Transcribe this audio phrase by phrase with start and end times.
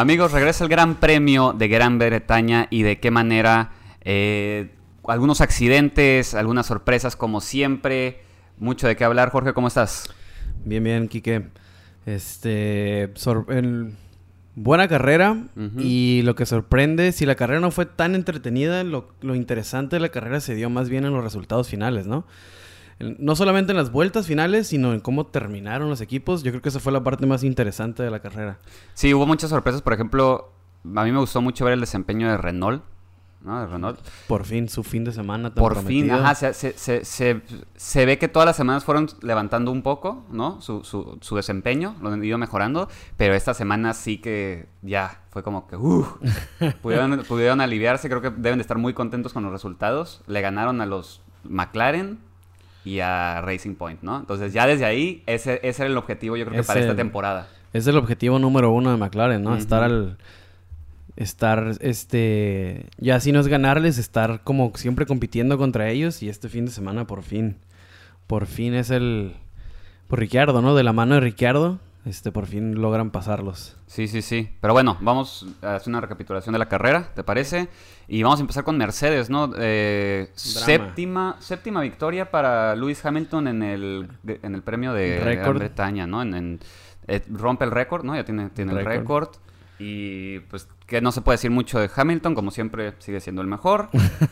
[0.00, 3.72] Amigos, regresa el Gran Premio de Gran Bretaña y de qué manera.
[4.00, 4.74] Eh,
[5.06, 8.22] algunos accidentes, algunas sorpresas como siempre.
[8.56, 9.28] Mucho de qué hablar.
[9.28, 10.10] Jorge, ¿cómo estás?
[10.64, 11.48] Bien, bien, Quique.
[12.06, 13.12] Este.
[14.54, 15.36] buena carrera.
[15.76, 20.00] Y lo que sorprende, si la carrera no fue tan entretenida, lo, lo interesante de
[20.00, 22.24] la carrera se dio más bien en los resultados finales, ¿no?
[23.00, 26.42] No solamente en las vueltas finales, sino en cómo terminaron los equipos.
[26.42, 28.58] Yo creo que esa fue la parte más interesante de la carrera.
[28.94, 29.82] Sí, hubo muchas sorpresas.
[29.82, 30.52] Por ejemplo,
[30.84, 32.82] a mí me gustó mucho ver el desempeño de Renault.
[33.42, 33.58] ¿no?
[33.58, 33.98] De Renault.
[34.28, 37.40] Por fin, su fin de semana tan Por fin, ajá, se, se, se,
[37.74, 40.60] se, ve que todas las semanas fueron levantando un poco, ¿no?
[40.60, 45.42] Su, su, su, desempeño, lo han ido mejorando, pero esta semana sí que ya fue
[45.42, 46.06] como que, uh,
[46.82, 50.22] pudieron, pudieron aliviarse, creo que deben de estar muy contentos con los resultados.
[50.26, 52.18] Le ganaron a los McLaren,
[52.84, 54.18] y a Racing Point, ¿no?
[54.18, 57.48] Entonces ya desde ahí, ese, ese era el objetivo yo creo que para esta temporada.
[57.72, 59.56] Es el objetivo número uno de McLaren, ¿no?
[59.56, 60.18] Estar al...
[61.16, 62.86] Estar, este...
[62.98, 66.72] Ya si no es ganarles, estar como siempre compitiendo contra ellos y este fin de
[66.72, 67.56] semana por fin.
[68.26, 69.34] Por fin es el...
[70.08, 70.74] Por Ricciardo, ¿no?
[70.74, 73.76] De la mano de Ricciardo este, por fin logran pasarlos.
[73.86, 74.48] Sí, sí, sí.
[74.60, 77.68] Pero bueno, vamos a hacer una recapitulación de la carrera, ¿te parece?
[78.12, 79.52] Y vamos a empezar con Mercedes, ¿no?
[79.56, 86.08] Eh, séptima, séptima victoria para Lewis Hamilton en el, en el premio de Gran Bretaña,
[86.08, 86.20] ¿no?
[86.20, 86.58] En,
[87.06, 88.16] eh, rompe el récord, ¿no?
[88.16, 89.28] Ya tiene, tiene el récord.
[89.78, 93.48] Y pues que no se puede decir mucho de Hamilton, como siempre sigue siendo el
[93.48, 93.90] mejor.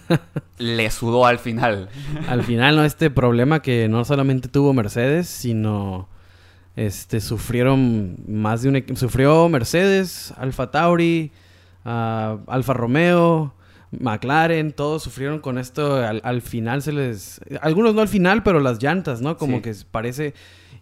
[0.59, 1.89] Le sudó al final.
[2.28, 2.84] al final, ¿no?
[2.84, 6.09] Este problema que no solamente tuvo Mercedes, sino
[6.75, 8.99] este, sufrieron más de un equipo.
[8.99, 11.31] Sufrió Mercedes, Alfa Tauri,
[11.84, 13.55] uh, Alfa Romeo,
[13.91, 15.97] McLaren, todos sufrieron con esto.
[15.97, 17.41] Al, final se les.
[17.60, 19.37] Algunos no al final, pero las llantas, ¿no?
[19.37, 20.34] Como que parece.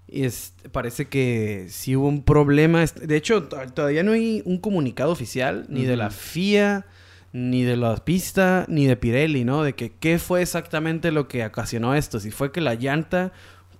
[0.09, 2.84] Es, parece que sí hubo un problema.
[2.84, 6.87] De hecho, todavía no hay un comunicado oficial, ni de la FIA,
[7.33, 9.62] ni de la pista, ni de Pirelli, ¿no?
[9.62, 12.21] De que qué fue exactamente lo que ocasionó esto.
[12.21, 13.33] Si fue que la llanta,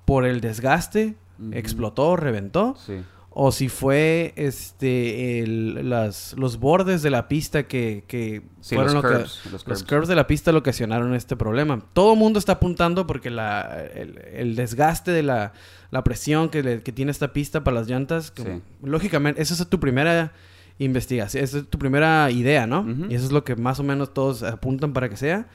[0.04, 1.15] por el desgaste,
[1.53, 2.76] explotó, reventó.
[3.38, 8.02] O si fue este las, los bordes de la pista que,
[8.62, 10.08] fueron los, curves, los, curves.
[10.08, 11.84] de la pista lo ocasionaron este problema.
[11.92, 15.52] Todo el mundo está apuntando porque la, el, desgaste de la,
[16.02, 18.32] presión que, tiene esta pista para las llantas,
[18.82, 20.32] lógicamente, esa es tu primera
[20.78, 22.86] investigación, esa es tu primera idea, ¿no?
[23.10, 25.47] Y eso es lo que más o menos todos apuntan para que sea.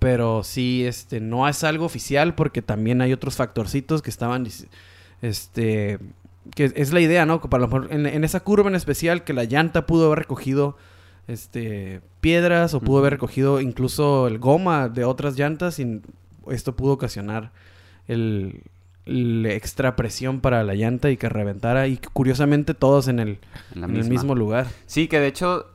[0.00, 4.44] Pero sí, este, no es algo oficial porque también hay otros factorcitos que estaban
[5.22, 5.98] este,
[6.54, 7.40] que es la idea, ¿no?
[7.40, 10.76] Para en, en, esa curva en especial, que la llanta pudo haber recogido
[11.28, 16.00] este, piedras o pudo haber recogido incluso el goma de otras llantas y
[16.50, 17.52] esto pudo ocasionar
[18.08, 18.62] el,
[19.46, 23.38] extra presión para la llanta y que reventara y curiosamente todos en el,
[23.74, 24.66] en el mismo lugar.
[24.86, 25.66] Sí, que de hecho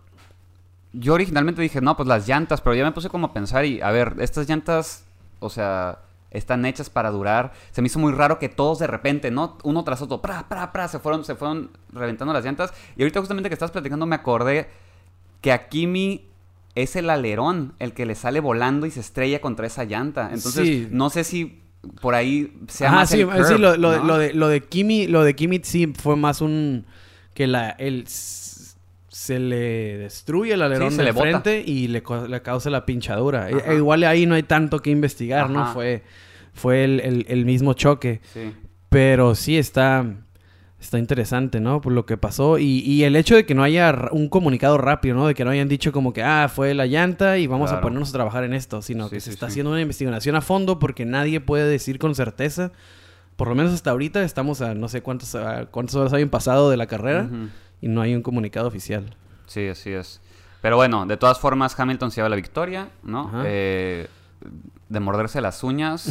[0.92, 3.82] yo originalmente dije, no, pues las llantas, pero ya me puse como a pensar y
[3.82, 5.06] a ver, estas llantas,
[5.40, 6.00] o sea,
[6.34, 7.54] están hechas para durar.
[7.72, 9.58] Se me hizo muy raro que todos de repente, ¿no?
[9.64, 12.74] Uno tras otro, pra, pra, pra, se fueron, se fueron reventando las llantas.
[12.98, 14.68] Y ahorita justamente que estás platicando me acordé
[15.42, 16.26] que a Kimi
[16.76, 20.32] es el alerón el que le sale volando y se estrella contra esa llanta.
[20.34, 21.62] Entonces, no sé si
[22.02, 25.88] por ahí sea más sí, sí lo, de, lo de Kimi, lo de Kimi sí
[25.88, 26.86] fue más un
[27.34, 28.06] que la el
[29.14, 33.50] se le destruye el alerón de frente y le, le, causa la pinchadura.
[33.50, 35.72] E, igual ahí no hay tanto que investigar, ¿no?
[35.72, 36.04] Fue,
[36.54, 38.22] fue el, mismo choque.
[38.90, 40.06] Pero sí está,
[40.80, 41.82] está interesante, ¿no?
[41.82, 42.58] Por lo que pasó.
[42.60, 45.28] Y, el hecho de que no haya un comunicado rápido, ¿no?
[45.28, 48.10] De que no hayan dicho como que, ah, fue la llanta y vamos a ponernos
[48.10, 48.82] a trabajar en esto.
[48.82, 52.72] Sino que se está haciendo una investigación a fondo porque nadie puede decir con certeza.
[53.36, 55.36] Por lo menos hasta ahorita estamos a no sé cuántos,
[55.72, 57.30] cuántas horas habían pasado de la carrera
[57.82, 59.16] y no hay un comunicado oficial.
[59.48, 60.22] Sí, así es.
[60.62, 63.30] Pero bueno, de todas formas, Hamilton se lleva la victoria, ¿no?
[63.44, 64.08] Eh,
[64.94, 66.10] de morderse las uñas.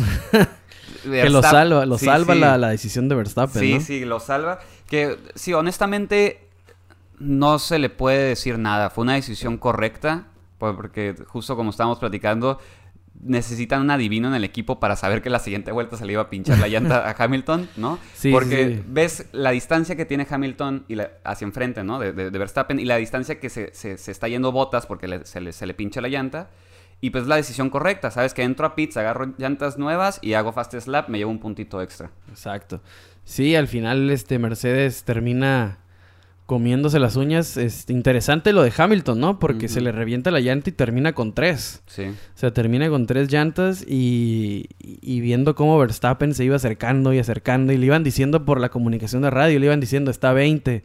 [1.03, 3.63] que lo salva, lo salva La, la, decisión de Verstappen.
[3.63, 4.59] Sí, sí, lo salva.
[4.87, 6.49] Que sí, honestamente,
[7.19, 8.91] no se le puede decir nada.
[8.91, 10.27] Fue una decisión correcta.
[10.59, 12.61] Porque justo como estábamos platicando,
[13.21, 16.23] necesitan un adivino en el equipo para saber que la siguiente vuelta se le iba
[16.23, 17.99] a pinchar la llanta a Hamilton, ¿no?
[18.15, 21.99] Sí, Porque ves la distancia que tiene Hamilton y hacia enfrente, ¿no?
[21.99, 25.75] De, Verstappen y la distancia que se, está yendo botas porque se, le, se, le,
[25.75, 26.51] pincha la llanta.
[27.05, 28.33] Y pues la decisión correcta, ¿sabes?
[28.33, 31.83] Que entro a pits, agarro llantas nuevas y hago fast slap, me llevo un puntito
[31.83, 32.13] extra.
[32.31, 32.81] Exacto.
[33.25, 35.79] Sí, al final este Mercedes termina
[36.47, 37.57] comiéndose las uñas.
[37.57, 39.41] Es interesante lo de Hamilton, ¿no?
[39.41, 41.83] Porque se le revienta la llanta y termina con tres.
[41.87, 42.05] Sí.
[42.05, 47.19] O sea, termina con tres llantas y, y, viendo cómo Verstappen se iba acercando y
[47.19, 50.85] acercando y le iban diciendo por la comunicación de radio, le iban diciendo está 20.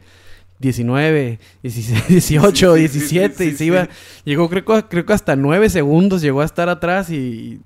[0.58, 3.88] 19, 16, 18, Sí, sí, sí, 17 sí, y se iba,
[4.24, 7.60] llegó creo, que- creo que hasta 9 segundos llegó a estar atrás y,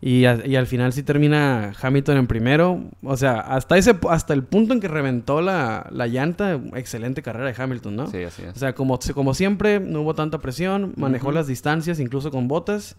[0.00, 2.84] y, a- y al final sí termina Hamilton en primero.
[3.02, 7.52] O sea, hasta ese hasta el punto en que reventó la, la llanta, excelente carrera
[7.52, 8.06] de Hamilton, ¿no?
[8.10, 8.56] Sí, así es.
[8.56, 12.96] O sea, como, como siempre, no hubo tanta presión, manejó las distancias, incluso con botas,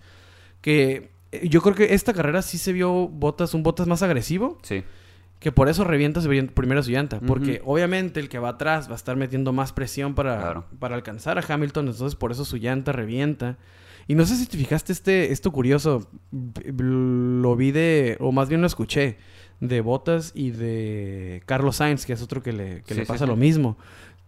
[0.62, 4.60] que eh, yo creo que esta carrera sí se vio botas, un botas más agresivo,
[4.62, 4.84] sí.
[5.42, 6.22] Que por eso revienta
[6.54, 10.14] primero su llanta, porque obviamente el que va atrás va a estar metiendo más presión
[10.16, 10.66] para, Claro.
[10.80, 13.58] para alcanzar a Hamilton, entonces por eso su llanta revienta.
[14.08, 16.08] Y no sé si te fijaste este, esto curioso,
[16.78, 19.18] lo vi de, o más bien lo escuché,
[19.60, 23.08] de Botas y de Carlos Sainz, que es otro que le, que Sí, le sí,
[23.12, 23.30] pasa sí.
[23.30, 23.78] lo mismo,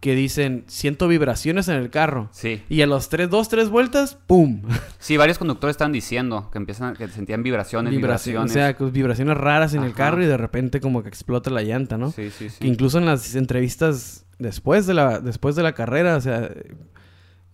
[0.04, 2.28] que dicen, siento vibraciones en el carro.
[2.34, 2.62] Sí.
[2.68, 4.62] Y a los tres, dos, tres vueltas, ¡pum!
[5.00, 8.52] Sí, varios conductores están diciendo que empiezan, que sentían vibraciones, vibraciones.
[8.52, 11.62] O sea, con vibraciones raras en el carro y de repente como que explota la
[11.64, 12.12] llanta, ¿no?
[12.12, 12.58] Sí, sí, sí.
[12.60, 16.50] Que incluso en las entrevistas después de la, después de la carrera, o sea,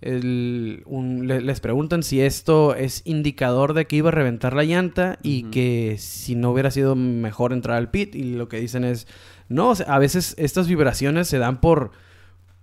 [0.02, 4.64] el- un- le- les preguntan si esto es indicador de que iba a reventar la
[4.64, 8.16] llanta y que si no hubiera sido mejor entrar al pit.
[8.16, 9.08] Y lo que dicen es,
[9.50, 11.92] no, o sea, a veces estas vibraciones se dan por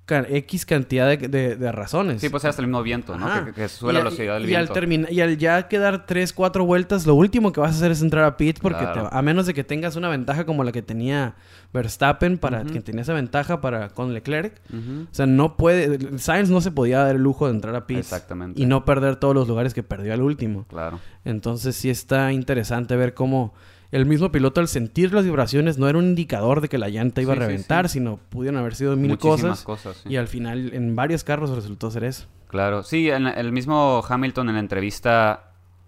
[0.09, 2.21] X cantidad de, de- de razones.
[2.21, 3.47] Sí, pues es hasta el mismo viento, ¿no?
[3.47, 5.13] Que, que sube Y la velocidad del y al viento.
[5.13, 8.25] y al ya quedar 3, 4 vueltas, lo último que vas a hacer es entrar
[8.25, 9.09] a pit porque Claro.
[9.11, 11.35] te- a menos de que tengas una ventaja como la que tenía
[11.73, 12.73] Verstappen para Ujú.
[12.73, 14.55] que tenía esa ventaja para con Leclerc.
[14.73, 17.99] O sea, no puede Sainz no se podía dar el lujo de entrar a pit
[17.99, 18.61] Exactamente.
[18.63, 20.65] y no perder todos los lugares que perdió al último.
[20.69, 21.01] Claro.
[21.25, 23.53] Entonces sí está interesante ver cómo
[23.93, 27.23] el mismo piloto al sentir las vibraciones no era un indicador de que la llanta
[27.23, 27.95] iba Sí, a reventar, sí.
[27.95, 30.03] sino pudieron haber sido mil Muchísimas cosas.
[30.09, 32.27] Y al final en varios carros resultó ser eso.
[32.49, 32.83] Claro.
[32.83, 35.43] Sí, en el mismo Hamilton en la entrevista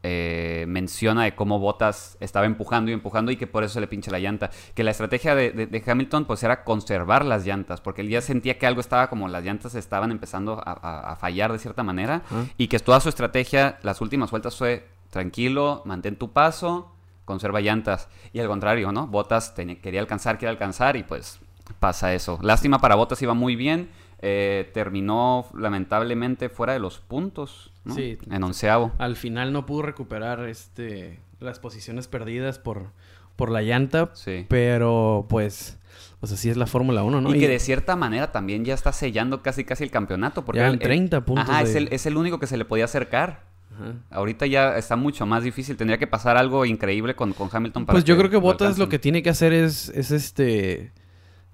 [0.04, 3.88] eh, menciona de cómo Bottas estaba empujando y empujando y que por eso se le
[3.88, 4.50] pincha la llanta.
[4.74, 8.20] Que la estrategia de, de- de Hamilton pues era conservar las llantas, porque él ya
[8.20, 11.82] sentía que algo estaba como las llantas estaban empezando a, a- a fallar de cierta
[11.82, 12.44] manera Ah.
[12.56, 16.94] y que toda su estrategia, las últimas vueltas fue tranquilo, mantén tu paso,
[17.28, 18.08] conserva llantas.
[18.32, 19.08] Y al contrario, ¿no?
[19.54, 21.38] Tenía- quería alcanzar, quería alcanzar y pues
[21.78, 22.40] pasa eso.
[22.42, 23.88] Lástima para Bottas, iba muy bien.
[24.20, 27.94] eh, terminó lamentablemente fuera de los puntos, ¿no?
[27.94, 28.18] Sí.
[28.28, 28.90] En onceavo.
[28.98, 32.90] Al final no pudo recuperar este las posiciones perdidas por,
[33.36, 34.44] por la llanta, Sí.
[34.48, 35.78] pero pues,
[36.18, 37.32] pues así es la Fórmula 1, ¿no?
[37.32, 40.44] Y que de cierta manera también ya está sellando casi casi el campeonato.
[40.44, 42.56] Porque Ya él- en 30 puntos Ajá, de- es, el, es el único que se
[42.56, 43.42] le podía acercar.
[43.78, 43.94] Ajá.
[44.10, 45.76] Ahorita ya está mucho más difícil.
[45.76, 48.88] Tendría que pasar algo increíble con, con Hamilton para Pues yo creo que Bottas lo
[48.88, 50.92] que tiene que hacer es, es este,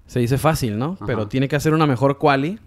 [0.05, 0.93] se dice fácil, ¿no?
[0.93, 1.05] Ajá.
[1.05, 2.59] Pero tiene que hacer una mejor quali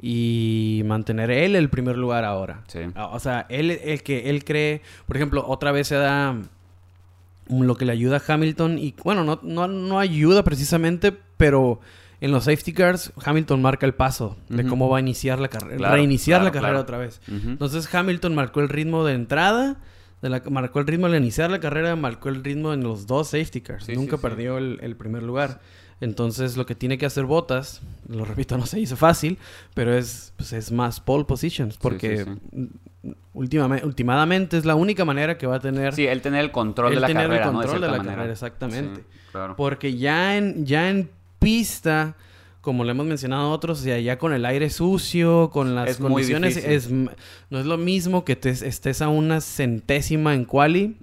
[0.00, 2.62] y mantener él el primer lugar ahora.
[2.68, 2.80] Sí.
[2.94, 6.36] Ah, O sea, él, el que él cree, por ejemplo, otra vez se da
[7.48, 11.80] lo que le ayuda a Hamilton y bueno, no, no, no ayuda precisamente, pero
[12.20, 15.76] en los safety cars Hamilton marca el paso de cómo va a iniciar la carrera,
[15.76, 16.80] Claro, reiniciar la carrera claro.
[16.82, 17.20] otra vez.
[17.28, 19.76] Entonces Hamilton marcó el ritmo de entrada,
[20.22, 23.28] de la, marcó el ritmo al iniciar la carrera, marcó el ritmo en los dos
[23.28, 23.84] safety cars.
[23.84, 24.22] Sí, Nunca sí, sí.
[24.28, 25.60] perdió el, el primer lugar.
[26.00, 29.36] Entonces lo que tiene que hacer Botas, lo repito, no se hizo fácil,
[29.74, 35.38] pero es, pues, es más pole positions, porque sí, mm, últimamente es la única manera
[35.38, 37.52] que va a tener Sí, él tener el control él de la tener carrera, el
[37.52, 37.58] ¿no?
[37.58, 38.14] control de, cierta la manera.
[38.16, 39.00] carrera, exactamente.
[39.00, 39.56] Sí, claro.
[39.56, 42.16] Porque ya en, ya en pista,
[42.60, 46.56] como le hemos mencionado otros, sea, ya con el aire sucio, con las Es condiciones,
[46.56, 50.98] es, no es lo mismo que te estés a una centésima en quali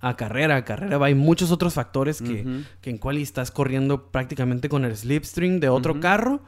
[0.00, 0.56] a carrera.
[0.56, 4.96] A carrera hay muchos otros factores que, que en quali estás corriendo prácticamente con el
[4.96, 6.40] slipstream de otro carro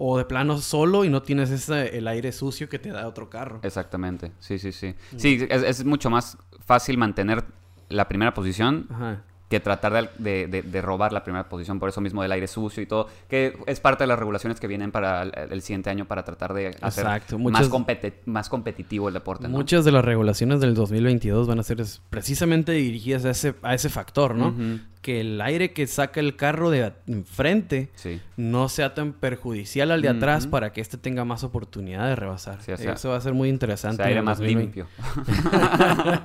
[0.00, 3.30] o de plano solo y no tienes ese, el aire sucio que te da otro
[3.30, 3.58] carro.
[3.62, 4.94] Exactamente, sí, sí, sí.
[5.16, 7.44] Sí, es, es mucho más fácil mantener
[7.88, 9.24] la primera posición Ajá.
[9.48, 12.82] Que tratar de, de- de- robar la primera posición, por eso mismo del aire sucio
[12.82, 16.04] y todo, que es parte de las regulaciones que vienen para el, el siguiente año
[16.04, 19.44] para tratar de hacer Exacto, más, muchas- competi- más competitivo el deporte.
[19.48, 19.56] ¿no?
[19.56, 21.78] Muchas de las regulaciones del 2022 van a ser
[22.10, 24.54] precisamente dirigidas a ese, a ese factor, ¿no?
[25.00, 30.02] Que el aire que saca el carro de enfrente Sí, no sea tan perjudicial al
[30.02, 32.60] de atrás para que éste tenga más oportunidad de rebasar.
[32.62, 33.98] Sí, o sea, Eso va a ser muy o interesante.
[33.98, 34.80] sea, aire más 2020.
[34.80, 34.86] limpio.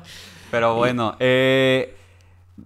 [0.52, 1.96] Pero bueno, eh,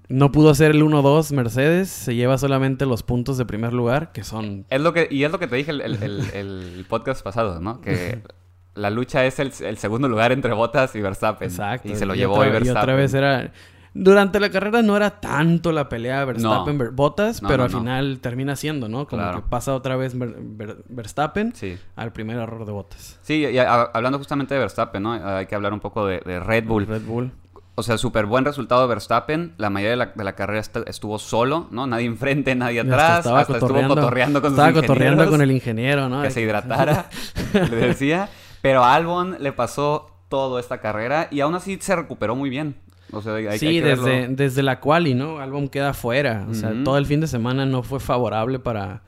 [0.10, 4.24] No pudo hacer el 1-2 Mercedes, se lleva solamente los puntos de primer lugar, que
[4.26, 4.66] son...
[4.70, 7.62] es lo que, y es lo que te dije el, el- el- el podcast pasado,
[7.62, 7.80] ¿no?
[7.80, 8.22] Que
[8.76, 11.50] la lucha es el, el segundo lugar entre Bottas y Verstappen.
[11.50, 11.88] Exacto.
[11.90, 12.82] Y se lo y llevó otra, hoy y Verstappen.
[12.82, 13.52] otra vez era...
[14.00, 16.92] Durante la carrera no era tanto la pelea Verstappen No.
[16.92, 19.08] Bottas, No, pero no, al final termina siendo, ¿no?
[19.08, 19.42] Como Claro.
[19.42, 21.78] que pasa otra vez Ver- Ver- Verstappen Sí.
[21.96, 23.18] al primer error de Bottas.
[23.24, 25.14] Sí, y hablando justamente de Verstappen, ¿no?
[25.14, 26.86] Hay que hablar un poco de, de Red Bull.
[26.86, 27.32] Red Bull.
[27.80, 29.54] O sea, súper buen resultado de Verstappen.
[29.58, 31.86] La mayoría de la, de la carrera est- estuvo solo, ¿no?
[31.86, 33.20] Nadie enfrente, nadie atrás.
[33.28, 36.24] Hasta estuvo cotorreando- con sus Estaba cotorreando con el ingeniero, ¿no?
[36.24, 37.10] Que se hidratara,
[37.54, 38.30] le decía.
[38.64, 42.76] Pero a Albon le pasó toda esta carrera y aún así se recuperó muy bien.
[43.14, 44.04] O sea, hay, hay sí, que verlo.
[44.06, 45.40] desde, desde la quali, ¿no?
[45.40, 46.46] Albon queda fuera.
[46.50, 49.04] O sea, todo el fin de semana no fue favorable para,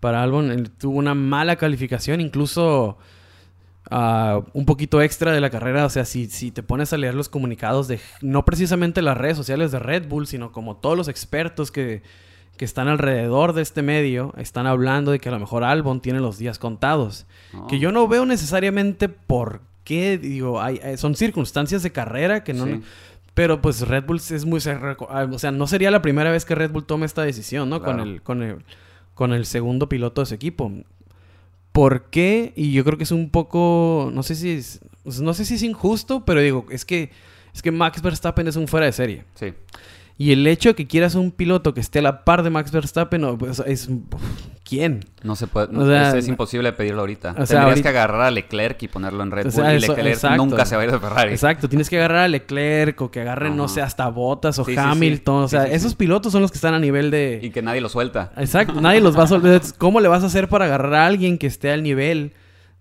[0.00, 0.50] para Albon.
[0.52, 2.96] Él tuvo una mala calificación, incluso
[3.96, 5.86] ah, un poquito extra de la carrera.
[5.86, 9.36] O sea, si, si te pones a leer los comunicados de no precisamente las redes
[9.36, 12.02] sociales de Red Bull, sino como todos los expertos que,
[12.56, 16.20] que están alrededor de este medio, están hablando de que a lo mejor Albon tiene
[16.20, 17.26] los días contados.
[17.52, 17.66] No.
[17.66, 22.54] Que yo no veo necesariamente por qué, digo, hay, hay- son circunstancias de carrera que
[22.54, 22.64] no...
[22.66, 22.82] Sí.
[23.34, 24.60] Pero pues Red Bull es muy...
[24.68, 27.82] ah, O sea, no sería la primera vez que Red Bull tome esta decisión, ¿no?
[27.82, 28.58] Con, el, con, el,
[29.14, 30.70] con el segundo piloto de su equipo.
[31.74, 32.52] ¿Por qué?
[32.54, 34.08] Y yo creo que es un poco...
[34.14, 34.80] No sé si es...
[35.20, 37.10] No sé si es injusto, pero digo, es que...
[37.52, 39.24] Es que Max Verstappen es un fuera de serie.
[39.34, 39.54] Sí.
[40.16, 42.70] Y el hecho de que quieras un piloto que esté a la par de Max
[42.70, 43.88] Verstappen, no, pues, es...
[44.66, 45.04] ¿Quién?
[45.22, 47.32] No se puede, O no, sea, es, es imposible pedirlo ahorita.
[47.32, 49.52] o sea, Tendrías ahorita- que agarrar a Leclerc y ponerlo en Red O Bull.
[49.52, 51.30] sea, y Leclerc nunca se va a ir de Ferrari.
[51.32, 54.72] Exacto, tienes que agarrar a Leclerc o que agarren, no sé, hasta Bottas o Sí,
[54.72, 54.82] sí, sí.
[54.82, 55.42] Hamilton.
[55.44, 57.40] O sea, esos pilotos son los que están a nivel de...
[57.42, 58.32] Y que nadie lo suelta.
[58.38, 59.60] Exacto, nadie los va a soltar.
[59.76, 62.32] ¿Cómo le vas a hacer para agarrar a alguien que esté al nivel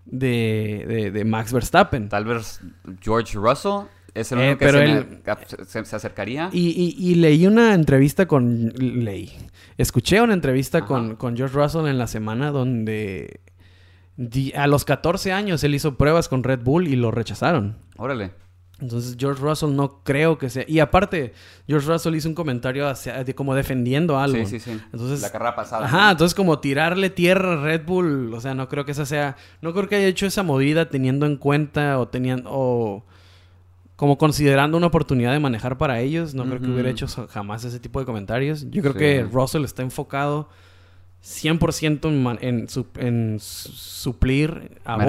[0.06, 2.08] de, de- de Max Verstappen?
[2.08, 2.62] Tal vez
[3.02, 6.50] George Russell es el Eh, único que pero se, él- me- se- se acercaría.
[6.54, 8.72] Y, y- y leí una entrevista con...
[8.78, 9.32] Leí.
[9.78, 10.88] Escuché una entrevista Ajá.
[10.88, 13.40] con, con George Russell en la semana donde...
[14.56, 17.78] a los 14 años él hizo pruebas con Red Bull y lo rechazaron.
[17.98, 18.32] Órale.
[18.80, 20.66] Entonces George Russell no creo que sea...
[20.68, 21.34] Y aparte,
[21.68, 24.46] George Russell hizo un comentario hacia, de como defendiendo algo.
[24.46, 24.80] Sí, sí, sí.
[24.92, 25.86] Entonces, la carrera pasada.
[25.86, 29.38] Ajá, entonces como tirarle tierra a Red Bull, o sea, no creo que esa sea,
[29.62, 33.06] no creo que haya hecho esa movida teniendo en cuenta o teniendo o
[33.96, 37.80] como considerando una oportunidad de manejar para ellos, no creo que hubiera hecho jamás ese
[37.80, 38.70] tipo de comentarios.
[38.72, 39.00] Yo creo Sí.
[39.00, 40.50] que Russell está enfocado
[41.22, 45.08] 100% en, en, su- en su- suplir a Mercedes,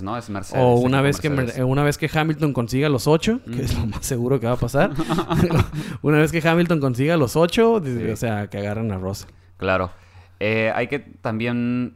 [0.00, 0.18] Bottas ¿no?
[0.18, 0.62] Es Mercedes.
[0.62, 1.64] o una vez, que, Mercedes.
[1.64, 4.56] Una vez que Hamilton consiga los 8, que es lo más seguro que va a
[4.58, 4.92] pasar.
[6.02, 8.10] una vez que Hamilton consiga los 8, Sí.
[8.10, 9.30] o sea, que agarren a Russell.
[9.56, 9.90] Claro.
[10.40, 11.94] Eh, hay que también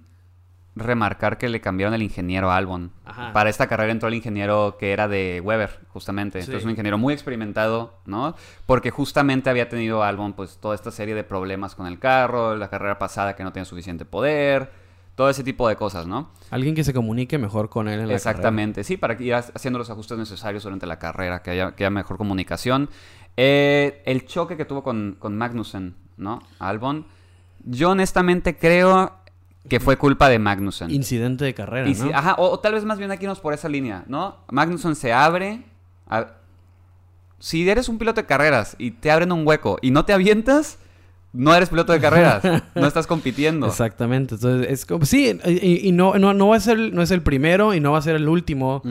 [0.79, 2.93] remarcar que le cambiaron el ingeniero a Albon.
[3.05, 3.33] Ajá.
[3.33, 6.41] Para esta carrera entró el ingeniero que era de Weber, justamente.
[6.41, 6.47] Sí.
[6.47, 8.35] Entonces, un ingeniero muy experimentado, ¿no?
[8.67, 12.69] Porque justamente había tenido Albon, pues, toda esta serie de problemas con el carro, la
[12.71, 14.71] carrera pasada que no tenía suficiente poder,
[15.15, 16.31] todo ese tipo de cosas, ¿no?
[16.51, 19.79] Alguien que se comunique mejor con él en la Exactamente, sí, para ir ha- haciendo
[19.79, 22.89] los ajustes necesarios durante la carrera, que haya, que haya mejor comunicación.
[23.37, 26.41] Eh, el choque que tuvo con, con Magnussen, ¿no?
[26.59, 27.07] Albon.
[27.65, 29.18] Yo honestamente creo
[29.69, 30.91] que fue culpa de Magnussen.
[30.91, 32.11] Incidente de carrera, ¿no?
[32.17, 34.37] ajá, o, o tal vez más bien aquí nos por esa línea, ¿no?
[34.51, 35.63] Magnussen se abre.
[36.09, 36.35] a-
[37.41, 40.79] si eres un piloto de carreras y te abren un hueco y no te avientas,
[41.33, 42.43] no eres piloto de carreras.
[42.75, 43.67] no estás compitiendo.
[43.69, 44.35] Exactamente.
[44.35, 45.05] Entonces, es como...
[45.05, 46.79] Sí, y, y no, no, no va a ser...
[46.93, 48.83] No es el primero y no va a ser el último.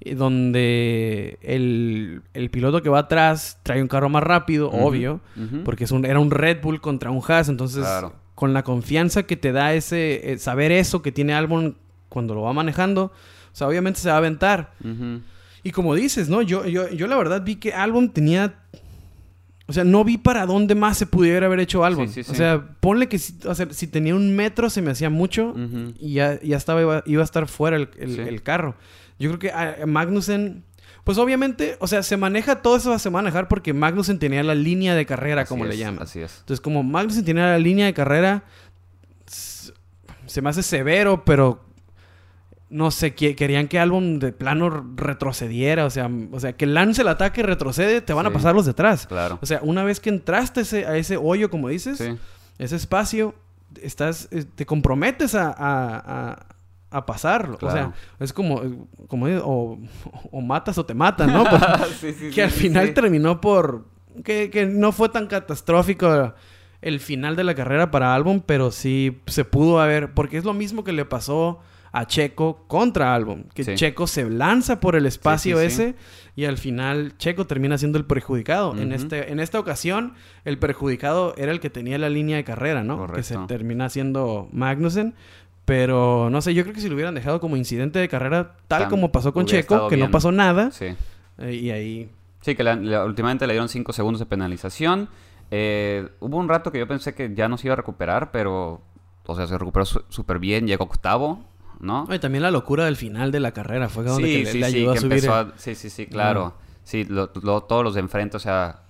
[0.00, 5.20] Y Donde el, el piloto que va atrás trae un carro más rápido, obvio.
[5.64, 7.48] Porque es un, era un Red Bull contra un Haas.
[7.50, 8.14] Entonces, Claro.
[8.40, 10.32] Con la confianza que te da ese...
[10.32, 11.76] eh, saber eso que tiene Albon
[12.08, 13.12] cuando lo va manejando...
[13.52, 14.72] O sea, obviamente se va a aventar.
[15.62, 16.40] Y como dices, ¿no?
[16.40, 18.54] Yo, yo, yo la verdad vi que Albon tenía...
[19.66, 22.08] O sea, no vi para dónde más se pudiera haber hecho Albon.
[22.08, 22.32] Sí, sí, sí.
[22.32, 25.54] O sea, ponle que si, o sea, si tenía un metro se me hacía mucho
[25.98, 28.74] y ya, ya estaba, iba, iba a estar fuera el, el- el carro.
[29.18, 30.64] Yo creo que a- a Magnussen...
[31.04, 34.42] Pues obviamente, o sea, se maneja, todo eso se va a manejar porque Magnussen tenía
[34.42, 36.02] la línea de carrera, Así como le llaman.
[36.02, 36.38] Así es.
[36.40, 38.44] Entonces, como Magnussen tenía la línea de carrera,
[40.26, 41.64] se me hace severo, pero
[42.68, 47.02] no sé, que- querían que Albon de plano retrocediera, o sea, o sea, que lance
[47.02, 49.06] el ataque retrocede, te van a pasar los detrás.
[49.08, 49.38] Claro.
[49.42, 52.16] O sea, una vez que entraste ese- a ese hoyo, como dices, Sí.
[52.58, 53.34] ese espacio,
[53.82, 56.46] estás, eh, te comprometes a, a- a-
[56.90, 57.56] a pasarlo.
[57.58, 57.74] Claro.
[57.74, 58.60] O sea, es como,
[59.06, 59.78] como o,
[60.32, 61.44] o matas o te matan, ¿no?
[61.44, 61.66] Porque-
[62.00, 63.86] Sí, sí, que sí, al final terminó por...
[64.24, 66.34] Que, que no fue tan catastrófico
[66.82, 70.14] el final de la carrera para Albon, pero sí se pudo haber...
[70.14, 71.60] Porque es lo mismo que le pasó
[71.92, 73.46] a Checo contra Albon.
[73.54, 73.74] Que.
[73.74, 75.94] Checo se lanza por el espacio ese
[76.36, 78.76] y al final Checo termina siendo el perjudicado.
[78.76, 82.82] en, este, en esta ocasión, el perjudicado era el que tenía la línea de carrera,
[82.84, 83.06] ¿no?
[83.12, 83.54] Que se Correcto.
[83.54, 85.14] termina siendo Magnussen.
[85.70, 88.88] Pero no sé, yo creo que si lo hubieran dejado como incidente de carrera, tal
[88.88, 90.86] como pasó con Checo, que no pasó nada, Sí.
[91.38, 92.10] eh, y ahí
[92.40, 95.08] Sí, que la- la- últimamente le dieron 5 segundos de penalización.
[95.52, 98.80] Eh, hubo un rato que yo pensé que ya no se iba a recuperar, pero,
[99.26, 101.44] o sea, se recuperó su- súper bien, llegó octavo,
[101.78, 102.08] ¿no?
[102.12, 104.70] Y también la locura del final de la carrera fue donde sí, que sí, le
[104.70, 105.24] sí, ayudó que a subir.
[105.24, 106.54] el- a- Sí, sí, sí, claro.
[106.82, 108.80] Sí, lo- lo- todos los de enfrente, o sea,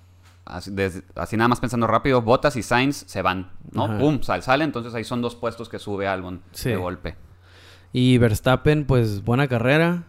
[0.44, 0.72] así,
[1.14, 3.84] así nada más pensando rápido, Bottas y Sainz se van, ¿no?
[3.84, 3.98] Ajá.
[3.98, 6.70] Pum, sal, sale, entonces ahí son dos puestos que sube Albon Sí.
[6.70, 7.16] de golpe.
[7.92, 10.04] Y Verstappen, pues buena carrera.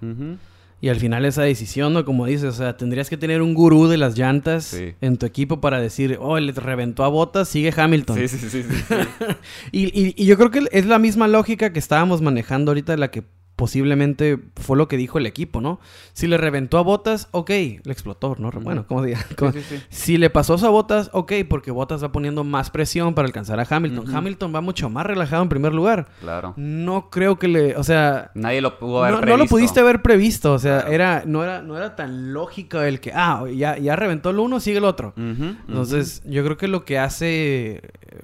[0.83, 2.05] Y al final esa decisión, ¿no?
[2.05, 4.95] Como dices, o sea, tendrías que tener un gurú de las llantas Sí.
[5.01, 8.17] en tu equipo para decir, oh, le reventó a botas, sigue Hamilton.
[8.17, 8.93] Sí, sí, sí, sí, sí.
[9.71, 13.11] Y, y- y yo creo que es la misma lógica que estábamos manejando ahorita, la
[13.11, 13.23] que
[13.55, 15.79] posiblemente fue lo que dijo el equipo, ¿no?
[16.13, 18.49] Si le reventó a Botas, ok, le explotó, ¿no?
[18.51, 19.19] Bueno, ¿cómo diga?
[19.37, 19.81] Sí, sí, sí.
[19.89, 23.59] Si le pasó eso a Botas, ok, porque Botas va poniendo más presión para alcanzar
[23.59, 24.15] a Hamilton.
[24.15, 26.07] Hamilton va mucho más relajado en primer lugar.
[26.21, 26.53] Claro.
[26.57, 29.43] No creo que le, o sea, Nadie lo pudo haber no, no previsto.
[29.43, 30.93] lo pudiste haber previsto, o sea, Claro.
[30.93, 34.59] era, no, era, no era tan lógico el que, ah, ya, ya reventó el uno,
[34.59, 35.13] sigue el otro.
[35.17, 37.81] Entonces, yo creo que lo que hace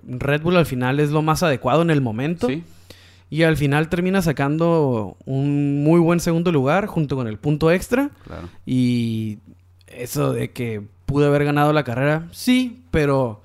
[0.08, 2.48] Red Bull al final es lo más adecuado en el momento.
[2.48, 2.64] Sí,
[3.30, 8.10] Y al final termina sacando un muy buen segundo lugar junto con el punto extra.
[8.26, 8.50] claro.
[8.66, 9.40] Y
[9.88, 13.42] eso de que pude haber ganado la carrera, sí, pero...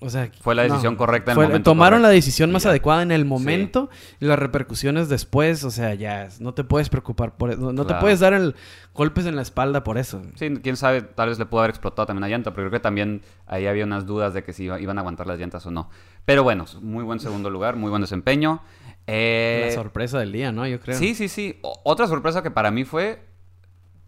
[0.00, 0.68] O sea, Fue la no.
[0.74, 3.90] decisión correcta en el momento Tomaron la decisión más adecuada en el momento
[4.20, 7.72] y las repercusiones después, o sea, ya no te puedes preocupar por eso.
[7.72, 8.00] No te Claro.
[8.02, 8.54] puedes dar el
[8.94, 10.22] golpes en la espalda por eso.
[10.36, 12.82] Sí, quién sabe, tal vez le pudo haber explotado también una llanta, pero creo que
[12.82, 15.72] también ahí había unas dudas de que si iba- iban a aguantar las llantas o
[15.72, 15.90] no.
[16.24, 18.62] Pero bueno, muy buen segundo lugar, muy buen desempeño.
[19.08, 20.64] Eh, la sorpresa del día, ¿no?
[20.66, 20.96] Yo creo.
[20.96, 21.58] sí, sí, sí.
[21.62, 23.24] O- otra sorpresa que para mí fue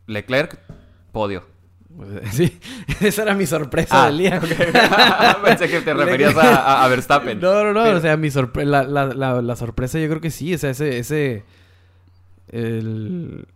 [0.07, 0.59] Leclerc,
[1.13, 1.45] podio.
[2.33, 2.59] Sí,
[3.01, 4.41] esa era mi sorpresa Ah, del día.
[5.45, 7.41] Pensé que te referías a, a- a Verstappen.
[7.41, 7.83] No, no, no.
[7.85, 10.55] Pero- O sea, mi sorpre- la, la, la, la sorpresa yo creo que sí.
[10.55, 10.99] O sea, ese...
[10.99, 11.45] ese
[12.49, 13.47] el...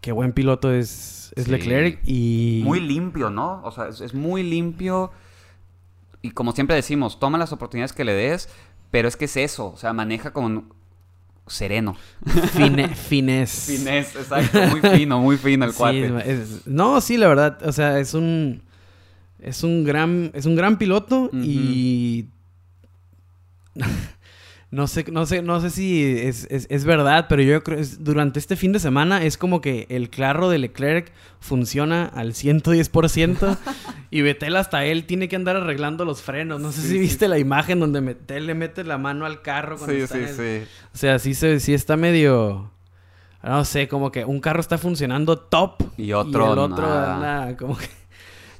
[0.00, 1.50] Qué buen piloto es, es Sí.
[1.50, 2.60] Leclerc y...
[2.62, 3.62] Muy limpio, ¿no?
[3.64, 5.10] O sea, es, es muy limpio.
[6.20, 8.50] Y como siempre decimos, toma las oportunidades que le des,
[8.90, 9.68] pero es que es eso.
[9.72, 10.74] O sea, maneja con
[11.46, 11.96] sereno.
[12.52, 13.50] Fine, finés.
[13.66, 14.58] Finés, exacto.
[14.66, 16.30] Muy fino, muy fino el Sí, cuate.
[16.32, 17.58] es- no, sí, la verdad.
[17.66, 18.62] O sea, es un...
[19.40, 20.30] Es un gran...
[20.34, 22.26] Es un gran piloto y...
[24.74, 27.84] No sé, no sé, no sé si es, es- es verdad, pero yo creo que
[28.00, 33.56] durante este fin de semana es como que el carro de Leclerc funciona al 110%
[34.10, 36.60] y Vettel hasta él tiene que andar arreglando los frenos.
[36.60, 36.98] No sé Sí, si sí.
[36.98, 40.24] viste la imagen donde Vettel le mete la mano al carro cuando Sí, está en
[40.24, 40.62] el-.
[40.92, 42.70] O sea, sí, se, sí está medio...
[43.42, 47.14] No sé, como que un carro está funcionando top Y otro el otro nada.
[47.44, 47.86] anda como que...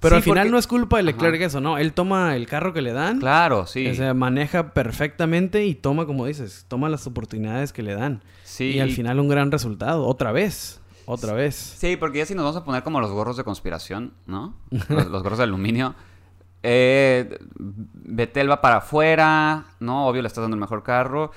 [0.05, 1.45] Pero Sí, al final porque- no es culpa de Leclerc Ajá.
[1.47, 1.79] eso, ¿no?
[1.79, 3.19] Él toma el carro que le dan.
[3.19, 3.89] Claro, sí.
[3.89, 8.23] O sea, maneja perfectamente y toma, como dices, toma las oportunidades que le dan.
[8.45, 8.65] sí.
[8.75, 10.07] Y al final un gran resultado.
[10.07, 10.81] Otra vez.
[11.07, 11.55] Otra vez.
[11.57, 14.55] Sí, porque ya si nos vamos a poner como los gorros de conspiración, ¿no?
[14.89, 15.95] Los, los gorros de aluminio.
[16.63, 20.07] Eh, Betel va para afuera, ¿no?
[20.07, 21.31] Obvio le estás dando el mejor carro.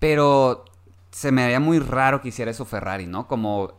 [0.00, 0.64] Pero
[1.12, 3.28] se me haría muy raro que hiciera eso Ferrari, ¿no?
[3.28, 3.74] Como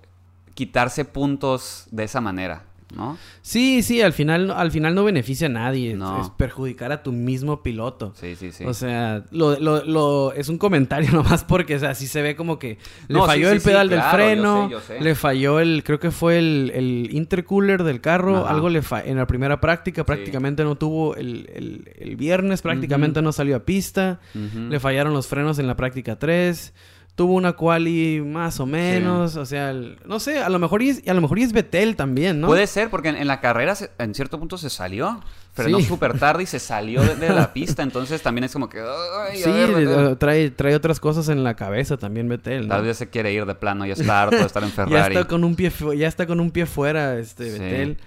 [0.54, 2.64] quitarse puntos de esa manera,
[2.96, 3.18] ¿no?
[3.42, 5.92] Sí, sí, al final, al final no beneficia a nadie.
[5.92, 6.22] Es- No.
[6.22, 8.14] Es, perjudicar a tu mismo piloto.
[8.16, 8.64] Sí, sí, sí.
[8.66, 12.36] O sea, lo, lo, lo- es un comentario nomás porque, o sea, sí se ve
[12.36, 12.78] como que
[13.08, 15.02] le No, falló sí, el sí, pedal del claro, yo freno, sé, yo sé.
[15.02, 18.50] le falló el, creo que fue el, el intercooler del carro, Ajá.
[18.52, 23.22] algo le falló en la primera práctica, prácticamente no tuvo el, el- el viernes, prácticamente
[23.22, 26.74] no salió a pista, le fallaron los frenos en la práctica 3.
[27.16, 30.90] Tuvo una quali más o menos, o sea, el- no sé, a lo mejor y
[30.90, 32.48] es, a lo mejor y es Betel también, ¿no?
[32.48, 35.22] Puede ser, porque en, en la carrera se- en cierto punto se salió.
[35.54, 35.86] Frenó Sí.
[35.86, 37.84] súper tarde y se salió de, de la pista.
[37.84, 38.80] Entonces también es como que.
[38.80, 40.08] "Ay, a Sí, ver, Vettel".
[40.14, 42.74] eh, trae, trae otras cosas en la cabeza también Betel, ¿no?
[42.74, 45.16] Tal vez se quiere ir de plano y está harto de estar en Ya Ferrari.
[45.16, 47.60] está con un pie ya está con un pie fuera este Sí.
[47.60, 47.98] Vettel.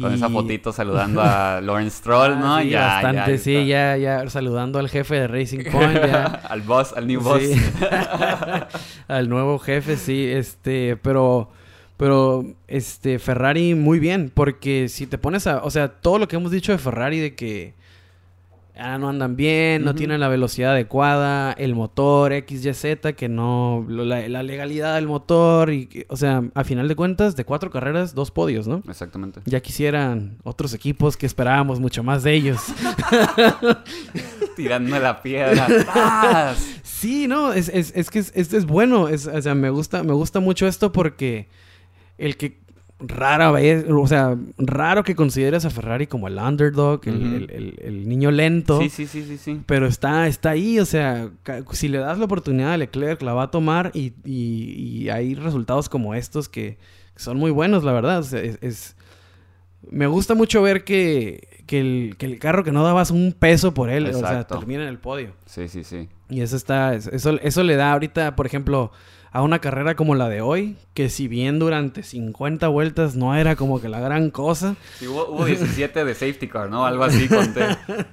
[0.00, 2.60] Con esa fotito saludando a Lawrence Stroll, Ah, ¿no?
[2.60, 6.24] sí, ya, bastante, ya, sí, ya, ya saludando al jefe de Racing Point, ya.
[6.48, 7.40] al boss, al new boss.
[7.42, 7.54] Sí.
[9.08, 11.50] al nuevo jefe, sí, este, pero
[11.96, 16.36] pero este Ferrari muy bien, porque si te pones a, o sea, todo lo que
[16.36, 17.74] hemos dicho de Ferrari de que
[18.78, 24.28] ah, no andan bien, no tienen la velocidad adecuada, el motor XYZ, que no, la,
[24.28, 28.30] la legalidad del motor, y, o sea, a final de cuentas, de cuatro carreras, dos
[28.30, 28.82] podios, ¿no?
[28.88, 29.40] Exactamente.
[29.46, 32.60] Ya quisieran otros equipos que esperábamos mucho más de ellos.
[34.56, 35.66] Tirando la piedra.
[35.92, 36.80] ¡Paz!
[36.82, 39.02] Sí, no, es, es, es que es, es- es bueno.
[39.02, 41.48] O sea, me gusta, me gusta mucho esto porque
[42.18, 42.58] el que
[42.98, 47.78] rara vez, o sea, raro que consideres a Ferrari como el underdog, el, el- el-
[47.82, 48.80] el niño lento.
[48.80, 49.60] Sí, sí, sí, sí, sí.
[49.66, 51.28] Pero está, está ahí, o sea,
[51.72, 55.34] si le das la oportunidad a Leclerc, la va a tomar y, y- y hay
[55.34, 56.78] resultados como estos que,
[57.16, 58.18] son muy buenos, la verdad.
[58.20, 58.96] O sea, es, es-
[59.90, 63.72] Me gusta mucho ver que, que, el, que el carro que no dabas un peso
[63.72, 65.32] por él, o sea, termina en el podio.
[65.44, 66.08] Sí, sí, sí.
[66.28, 68.90] Y eso está, eso, eso le da ahorita, por ejemplo,
[69.36, 73.54] a una carrera como la de hoy, que si bien durante 50 vueltas no era
[73.54, 74.76] como que la gran cosa.
[74.98, 76.86] Sí, hubo, hubo 17 de safety car, ¿no?
[76.86, 77.66] Algo así conté.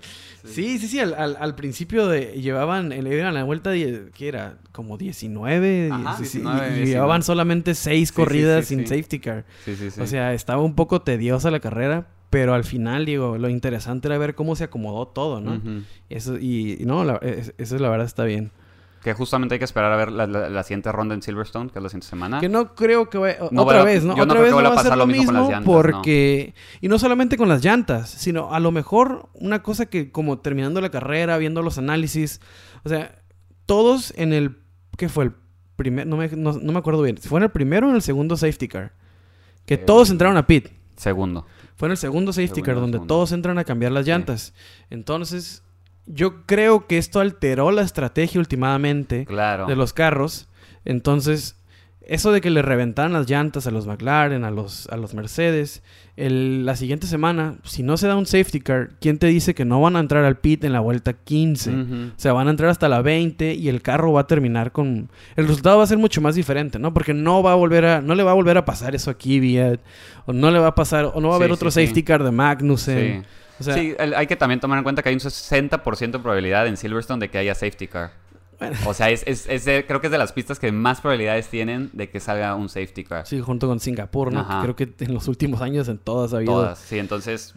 [0.45, 4.57] Sí, sí, sí, al, al, al principio de, llevaban, le a la vuelta, ¿qué era?
[4.73, 6.85] Como 19, Ajá, sí, sí, 19, y, y 19.
[6.85, 8.87] llevaban solamente 6 sí, corridas sí, sin sí.
[8.97, 9.45] safety car.
[9.63, 10.01] Sí, sí, sí.
[10.01, 14.17] O sea, estaba un poco tediosa la carrera, pero al final, digo, lo interesante era
[14.17, 15.53] ver cómo se acomodó todo, ¿no?
[15.55, 15.83] Ujú.
[16.09, 18.51] Eso, y, y no, la, es- eso la verdad está bien.
[19.03, 21.79] Que justamente hay que esperar a ver la, la- la siguiente ronda en Silverstone, que
[21.79, 22.39] es la siguiente semana.
[22.39, 23.37] Que no creo que vaya...
[23.51, 24.15] No otra vez, ¿no?
[24.15, 25.41] yo no otra creo vez que no a va a pasar lo mismo mismo con
[25.41, 26.53] las llantas, porque...
[26.79, 30.79] Y no solamente con las llantas, sino a lo mejor una cosa que como terminando
[30.79, 32.39] la carrera, viendo los análisis,
[32.85, 33.19] o sea,
[33.65, 34.57] todos en el...
[34.97, 35.25] ¿Qué fue?
[35.25, 35.33] El
[35.75, 36.07] primer...
[36.07, 37.17] No me, no, no me acuerdo bien.
[37.17, 38.93] ¿Fue en el primero o en el segundo safety car?
[39.65, 40.69] Que Eh, todos entraron a pit.
[40.95, 41.45] Segundo.
[41.75, 43.13] Fue en el segundo safety Segundo, car donde segundo.
[43.13, 44.11] todos entran a cambiar las Sí.
[44.11, 44.53] llantas.
[44.89, 45.63] Entonces,
[46.05, 49.67] yo creo que esto alteró la estrategia últimamente Claro.
[49.67, 50.47] de los carros.
[50.85, 51.55] Entonces,
[52.05, 55.81] eso de que le reventaran las llantas a los McLaren, a los, a los Mercedes,
[56.17, 59.63] el- la siguiente semana, si no se da un safety car, ¿quién te dice que
[59.63, 61.69] no van a entrar al pit en la vuelta 15?
[61.71, 61.93] Ujú.
[62.09, 65.09] O sea, van a entrar hasta la 20 y el carro va a terminar con...
[65.37, 66.93] El resultado va a ser mucho más diferente, ¿no?
[66.93, 68.01] Porque no va a volver a...
[68.01, 69.79] No le va a volver a pasar eso a Kvyat.
[70.25, 71.05] O no le va a pasar...
[71.15, 71.81] O no va a haber sí, otro sí.
[71.81, 73.25] safety car de Magnussen.
[73.59, 73.61] Sí.
[73.61, 76.19] O sea, sí, el- hay que también tomar en cuenta que hay un 60% de
[76.23, 78.11] probabilidad en Silverstone de que haya safety car.
[78.59, 78.77] Bueno.
[78.85, 81.47] O sea, es, es- es de- creo que es de las pistas que más probabilidades
[81.49, 83.25] tienen de que salga un safety car.
[83.27, 84.39] sí, junto con Singapur, ¿no?
[84.41, 84.61] Ajá.
[84.61, 86.53] Creo que en los últimos años en todas ha habido...
[86.53, 87.55] Todas, sí, entonces...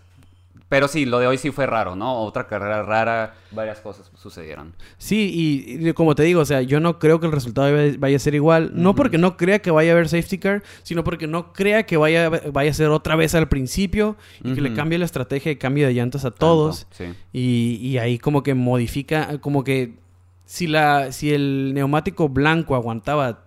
[0.69, 2.23] Pero sí, lo de hoy sí fue raro, ¿no?
[2.23, 4.75] Otra carrera rara, varias cosas sucedieron.
[4.99, 8.17] Sí, y, y como te digo, o sea, yo no creo que el resultado vaya,
[8.17, 8.73] a ser igual.
[8.75, 11.97] No porque no crea que vaya a haber safety car, sino porque no crea que
[11.97, 15.59] vaya, vaya a ser otra vez al principio y que le cambie la estrategia de
[15.59, 16.87] cambio de llantas a todos.
[16.89, 17.21] Tanto, sí.
[17.33, 19.95] Y, y ahí como que modifica, como que
[20.47, 23.45] si, la, si el neumático blanco aguantaba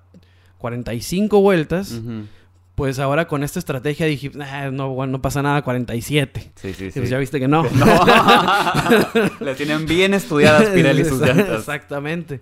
[0.59, 2.23] 45 vueltas, Ujú.
[2.79, 6.51] Pues ahora con esta estrategia dije, "Ah, no, bueno, no pasa nada, 47.
[6.55, 6.99] Sí, sí, Y sí.
[6.99, 7.63] pues ya viste que no.
[7.75, 7.85] No.
[9.45, 11.59] Le tienen bien estudiadas Pirelli sus llantas.
[11.59, 12.41] Exactamente.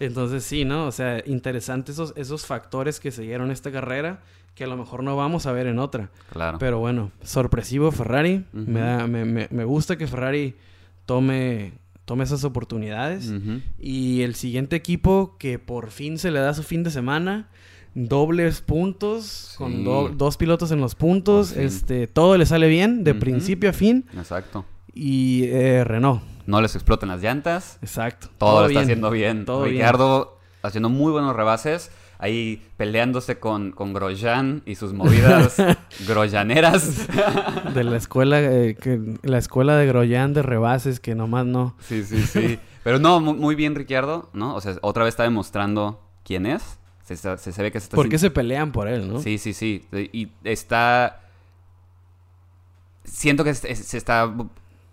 [0.00, 0.86] Entonces sí, ¿no?
[0.86, 4.20] O sea, interesante esos, esos factores que se dieron esta carrera
[4.54, 6.10] que a lo mejor no vamos a ver en otra.
[6.30, 6.58] Claro.
[6.58, 8.44] Pero bueno, sorpresivo Ferrari.
[8.52, 10.56] Me, da- me, me- me gusta que Ferrari
[11.06, 11.72] tome,
[12.04, 13.32] tome esas oportunidades.
[13.78, 17.48] Y el siguiente equipo que por fin se le da su fin de semana,
[17.94, 23.14] dobles puntos, con do- dos pilotos en los puntos, este, todo le sale bien, de
[23.14, 24.06] principio a fin.
[24.16, 24.64] Exacto.
[24.94, 27.78] Y eh, Renault, No les exploten las llantas.
[27.82, 28.28] exacto.
[28.38, 29.44] Todo, lo está haciendo bien.
[29.44, 29.76] Todo bien.
[29.76, 31.90] Ricardo haciendo muy buenos rebases.
[32.18, 35.56] Ahí peleándose con, con Grosjean y sus movidas
[36.06, 37.08] groyaneras.
[37.74, 41.74] De la escuela, eh, que, la escuela de Groyan de rebases que nomás no.
[41.80, 42.58] sí, sí, sí.
[42.84, 44.54] Pero no, mu- muy bien Ricardo, ¿no?
[44.54, 46.78] O sea, otra vez está demostrando quién es.
[47.04, 49.20] Se, se, se ve que se está ¿Por qué se pelean por él, no?
[49.20, 49.86] Sí, sí, sí.
[50.12, 51.20] Y está.
[53.04, 54.32] Siento que se está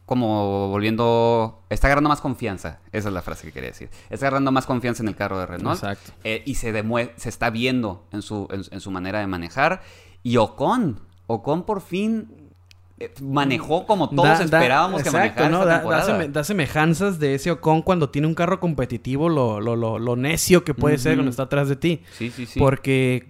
[0.05, 1.61] como volviendo.
[1.69, 2.79] Está agarrando más confianza.
[2.91, 3.89] Esa es la frase que quería decir.
[4.09, 5.83] Está agarrando más confianza en el carro de Renault.
[5.83, 6.11] Exacto.
[6.23, 9.81] Eh, y se, demue- se está viendo en su, en, en su manera de manejar.
[10.23, 10.99] Y Ocon.
[11.27, 12.33] Ocon por fin
[13.21, 15.57] manejó como todos Da- da- esperábamos que exacto, manejara ¿no?
[15.59, 16.05] esta Da, da temporada.
[16.19, 20.15] seme- da semejanzas de ese Ocon cuando tiene un carro competitivo, lo, lo, lo, lo
[20.15, 22.01] necio que puede ser cuando está atrás de ti.
[22.17, 22.59] Sí, sí, sí.
[22.59, 23.27] Porque,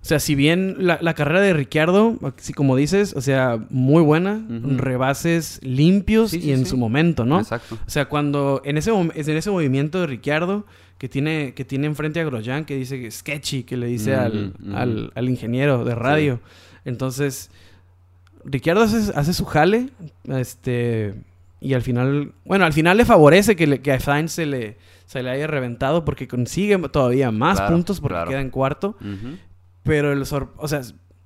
[0.00, 4.02] o sea, si bien la, la carrera de Ricciardo, así como dices, o sea, muy
[4.02, 6.70] buena, rebases limpios Sí, sí, y en sí.
[6.70, 7.38] su momento, ¿no?
[7.38, 7.78] Exacto.
[7.86, 10.66] O sea, cuando en ese, en ese movimiento de Ricciardo
[10.98, 14.54] que tiene, que tiene enfrente a Grosjean, que dice que sketchy, que le dice al,
[15.14, 16.40] al ingeniero de radio.
[16.84, 17.50] Entonces,
[18.44, 19.90] Ricciardo hace, hace su jale,
[20.28, 21.14] este,
[21.60, 24.76] y al final, bueno, al final le favorece que, le- que a Sainz se le,
[25.06, 28.30] se le haya reventado porque consigue todavía más Claro, puntos porque claro.
[28.30, 28.96] queda en cuarto.
[29.84, 30.80] Pero el sor- o sea,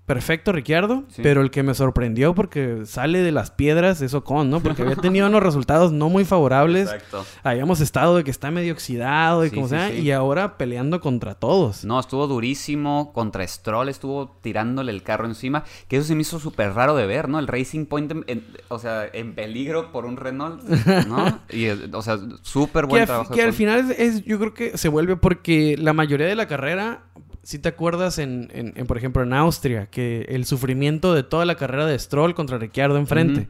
[0.07, 1.21] perfecto Ricciardo, Sí.
[1.23, 4.61] pero el que me sorprendió porque sale de las piedras es Ocon, ¿no?
[4.61, 6.85] Porque había tenido unos resultados no muy favorables.
[6.85, 7.25] Exacto.
[7.43, 11.01] Habíamos estado de que está medio oxidado y Sí, como sí, sea, y ahora peleando
[11.01, 11.85] contra todos.
[11.85, 13.13] No, estuvo durísimo.
[13.13, 15.65] Contra Stroll estuvo tirándole el carro encima.
[15.89, 17.39] Que eso se me hizo súper raro de ver, ¿no?
[17.39, 20.63] El Racing Point, en- en- o sea, en peligro por un Renault,
[21.09, 21.41] ¿no?
[21.51, 23.35] Y, o sea, súper que buen al- trabajo.
[23.35, 26.47] que al final es, es- yo creo que se vuelve porque la mayoría de la
[26.47, 27.03] carrera,
[27.47, 31.45] si te acuerdas en, en- en, por ejemplo, en Austria, que el sufrimiento de toda
[31.45, 33.47] la carrera de Stroll contra Ricciardo enfrente.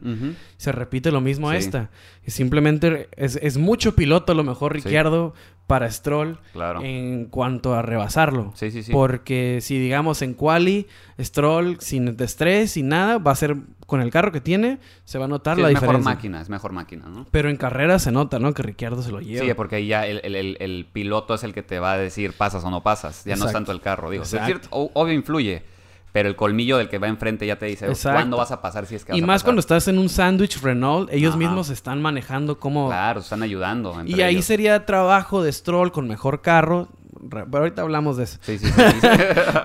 [0.57, 1.89] Se repite lo mismo a esta.
[2.25, 4.83] Y simplemente es, es mucho piloto a lo mejor Sí.
[4.83, 5.33] Ricciardo
[5.65, 6.81] para Stroll Claro.
[6.83, 8.53] en cuanto a rebasarlo.
[8.55, 8.91] Sí, sí, sí.
[8.91, 10.85] Porque si digamos en quali,
[11.19, 15.25] Stroll sin estrés, sin nada, va a ser con el carro que tiene, se va
[15.25, 16.13] a notar Sí, la es mejor diferencia.
[16.15, 17.25] máquina, es mejor máquina, ¿no?
[17.31, 18.53] Pero en carrera se nota, ¿no?
[18.53, 19.43] Que Ricciardo se lo lleva.
[19.45, 21.97] Sí, porque ahí ya el, el- el- el piloto es el que te va a
[21.97, 23.23] decir pasas o no pasas.
[23.25, 24.11] Ya no es tanto el carro.
[24.11, 24.67] Digo, es Exacto.
[24.71, 25.63] o- obvio influye,
[26.11, 28.17] pero el colmillo del que va enfrente ya te dice Exacto.
[28.17, 29.45] cuándo vas a pasar si es que vas y a más pasar.
[29.45, 31.37] cuando estás en un sándwich Renault, ellos Ajá.
[31.39, 32.87] mismos están manejando cómo...
[32.89, 33.99] Claro, están ayudando.
[33.99, 34.45] entre y ahí ellos.
[34.45, 36.89] sería trabajo de Stroll con mejor carro.
[37.29, 38.37] Pero ahorita hablamos de eso.
[38.41, 38.71] Sí, sí, sí.
[38.73, 39.07] sí, sí.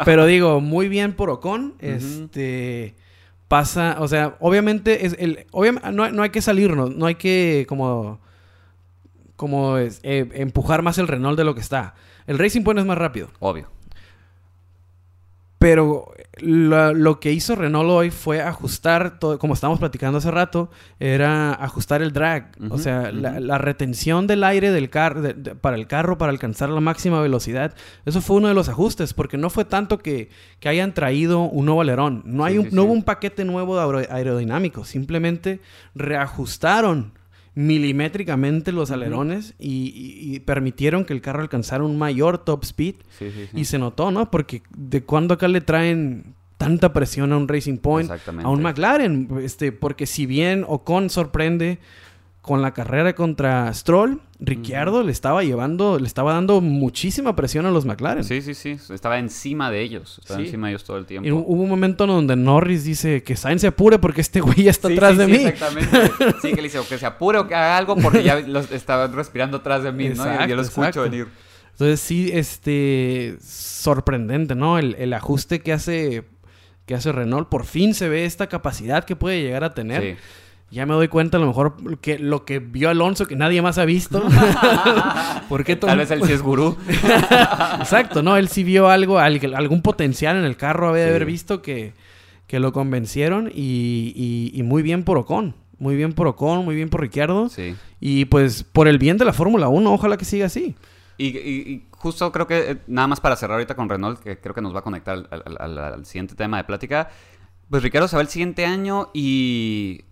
[0.04, 1.74] Pero digo, muy bien por Ocon.
[1.80, 2.94] Este
[3.52, 7.16] pasa, o sea, obviamente es el obviam- no, hay- no hay que salirnos, no hay
[7.16, 8.18] que como
[9.36, 11.94] como es, eh, empujar más el Renault de lo que está.
[12.26, 13.68] El Racing Point es más rápido, obvio.
[15.58, 20.70] pero lo, lo que hizo Renault hoy fue ajustar todo, como estábamos platicando hace rato,
[21.00, 25.22] era ajustar el drag, o sea, la, retención del aire del carro
[25.60, 27.74] para el carro para alcanzar la máxima velocidad.
[28.04, 31.64] Eso fue uno de los ajustes, porque no fue tanto que, que hayan traído un
[31.66, 32.86] nuevo alerón, no hay Sí, un- sí, no sí.
[32.86, 35.60] hubo un paquete nuevo de aero- aerodinámico, simplemente
[35.94, 37.12] reajustaron
[37.54, 42.94] milimétricamente los alerones y, y- y permitieron que el carro alcanzara un mayor top speed
[43.18, 43.60] Sí, sí, sí.
[43.60, 44.30] y se notó, ¿no?
[44.30, 48.10] Porque de cuando acá le traen tanta presión a un Racing Point,
[48.44, 51.78] a un McLaren, este, porque si bien Ocon sorprende
[52.40, 57.70] con la carrera contra Stroll, Ricciardo le estaba llevando, le estaba dando muchísima presión a
[57.70, 58.24] los McLaren.
[58.24, 58.76] Sí, sí, sí.
[58.92, 60.18] Estaba encima de ellos.
[60.20, 60.46] Estaba Sí.
[60.46, 61.28] encima de ellos todo el tiempo.
[61.28, 64.64] Y hu- hubo un momento donde Norris dice que Sainz se apure porque este güey
[64.64, 65.44] ya está Sí, atrás sí, de sí, mí.
[65.44, 65.98] Exactamente.
[66.42, 68.70] Sí, que le dice o que se apure o que haga algo porque ya los
[68.72, 70.44] estaban respirando atrás de mí, ¿no?
[70.44, 71.02] Y yo lo escucho exacto.
[71.10, 71.28] venir.
[71.72, 74.78] Entonces sí, este sorprendente, ¿no?
[74.78, 76.24] El, el ajuste que hace
[76.84, 80.02] que hace Renault, por fin se ve esta capacidad que puede llegar a tener.
[80.02, 80.22] Sí.
[80.72, 83.76] Ya me doy cuenta a lo mejor que lo que vio Alonso que nadie más
[83.78, 84.22] ha visto.
[85.48, 86.76] Porque Tal vez él sí es gurú.
[87.80, 88.36] Exacto, ¿no?
[88.36, 91.14] Él sí vio algo, al- algún potencial en el carro, había de Sí.
[91.16, 91.92] haber visto que,
[92.46, 95.54] que lo convencieron y, y- y muy bien por Ocon.
[95.78, 97.48] Muy bien por Ocon, muy bien por Ricciardo.
[97.48, 97.74] Sí.
[98.00, 100.74] Y pues por el bien de la Fórmula 1, ojalá que siga así.
[101.18, 104.60] Y, justo creo que, eh, nada más para cerrar ahorita con Renault, que creo que
[104.62, 107.10] nos va a conectar al, al- al- al siguiente tema de plática.
[107.70, 110.02] Pues Ricardo se va el siguiente año y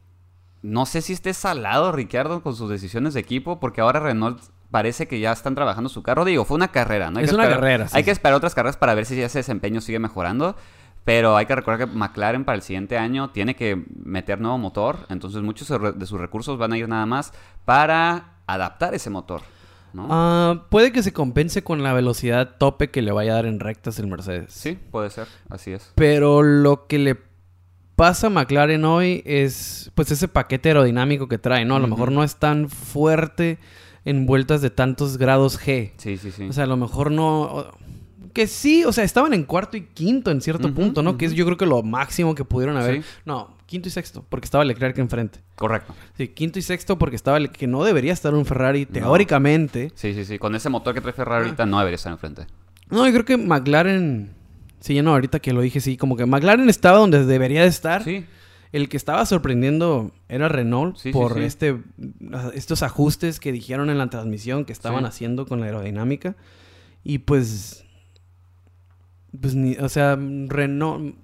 [0.62, 5.08] no sé si esté salado Ricardo con sus decisiones de equipo, porque ahora Renault parece
[5.08, 6.24] que ya están trabajando su carro.
[6.24, 7.18] Digo, fue una carrera, ¿no?
[7.18, 8.04] Hay Es que una esperar- carrera, sí, Hay sí.
[8.06, 10.56] que esperar otras carreras para ver si ese desempeño sigue mejorando.
[11.02, 14.98] Pero hay que recordar que McLaren para el siguiente año tiene que meter nuevo motor.
[15.08, 17.32] Entonces muchos de sus recursos van a ir nada más
[17.64, 19.40] para adaptar ese motor.
[19.94, 20.06] ¿no?
[20.10, 23.60] Ah, puede que se compense con la velocidad tope que le vaya a dar en
[23.60, 24.52] rectas el Mercedes.
[24.52, 25.90] Sí, puede ser, así es.
[25.96, 27.14] Pero lo que le
[28.00, 31.76] pasa McLaren hoy es pues ese paquete aerodinámico que trae, ¿no?
[31.76, 33.58] A lo mejor no es tan fuerte
[34.06, 35.92] en vueltas de tantos grados G.
[35.98, 36.44] Sí, sí, sí.
[36.44, 37.66] O sea, a lo mejor no...
[38.32, 41.18] Que sí, o sea, estaban en cuarto y quinto en cierto punto, ¿no?
[41.18, 43.02] Que es yo creo que lo máximo que pudieron haber.
[43.02, 43.08] Sí.
[43.26, 45.40] No, quinto y sexto, porque estaba Leclerc enfrente.
[45.56, 45.94] Correcto.
[46.16, 47.38] Sí, quinto y sexto porque estaba...
[47.38, 49.92] Le- Que no debería estar un Ferrari teóricamente.
[49.94, 50.38] Sí, sí, sí.
[50.38, 52.46] Con ese motor que trae Ferrari ahorita no debería estar enfrente.
[52.88, 54.39] No, yo creo que McLaren...
[54.80, 55.96] Sí, ya no, ahorita que lo dije, sí.
[55.96, 58.02] Como que McLaren estaba donde debería de estar.
[58.02, 58.24] Sí.
[58.72, 61.40] El que estaba sorprendiendo era Renault Sí, por sí.
[61.42, 61.76] este
[62.54, 66.36] estos ajustes que dijeron en la transmisión que estaban haciendo con la aerodinámica.
[67.04, 67.84] Y pues.
[69.40, 69.74] Pues ni.
[69.76, 71.14] O sea, Renault.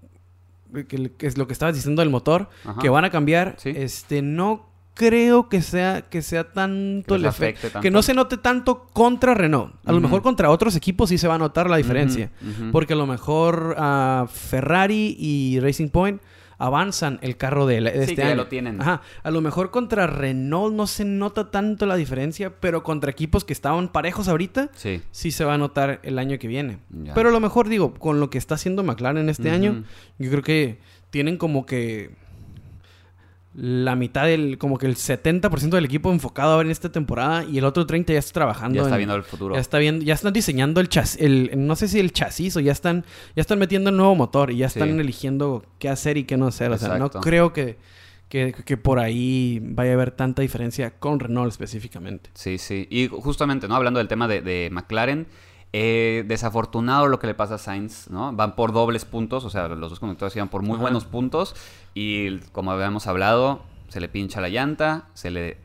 [0.88, 2.50] Que, que es lo que estabas diciendo del motor.
[2.64, 2.80] Ajá.
[2.80, 3.54] Que van a cambiar.
[3.58, 3.72] Sí.
[3.74, 4.66] Este, no
[4.96, 7.68] creo que sea, que sea tanto Que el efecto.
[7.68, 7.80] tanto.
[7.82, 9.74] Que no se note tanto contra Renault.
[9.84, 12.30] A lo mejor contra otros equipos sí se va a notar la diferencia.
[12.72, 16.20] Porque a lo mejor ah, Ferrari y Racing Point
[16.58, 18.36] avanzan el carro de, la- de Sí, este que ya año.
[18.36, 18.80] lo tienen.
[18.80, 19.02] Ajá.
[19.22, 23.52] A lo mejor contra Renault no se nota tanto la diferencia, pero contra equipos que
[23.52, 25.02] estaban parejos ahorita, Sí.
[25.10, 26.78] sí se va a notar el año que viene.
[26.88, 27.12] Ya.
[27.12, 29.84] Pero a lo mejor digo, con lo que está haciendo McLaren este año,
[30.18, 30.78] yo creo que
[31.10, 32.12] tienen como que
[33.58, 37.42] la mitad del, como que el 70% del equipo enfocado a ver en esta temporada
[37.44, 39.54] y el otro 30 ya está trabajando Ya está en- viendo el futuro.
[39.54, 42.60] ya está viendo, ya están diseñando el chasis, el, no sé si el chasis o
[42.60, 44.98] ya están, ya están metiendo el nuevo motor y ya están Sí.
[45.00, 46.70] eligiendo qué hacer y qué no hacer.
[46.70, 47.78] O sea, no creo que,
[48.28, 52.28] que, que por ahí vaya a haber tanta diferencia con Renault específicamente.
[52.34, 52.86] Sí, sí.
[52.90, 53.76] Y justamente, ¿no?
[53.76, 55.26] Hablando del tema de, de McLaren,
[55.78, 58.32] eh, desafortunado lo que le pasa a Sainz, ¿no?
[58.32, 60.82] Van por dobles puntos, o sea, los dos conductores iban por muy Ajá.
[60.82, 61.54] buenos puntos
[61.92, 65.58] y como habíamos hablado, se le pincha la llanta, se le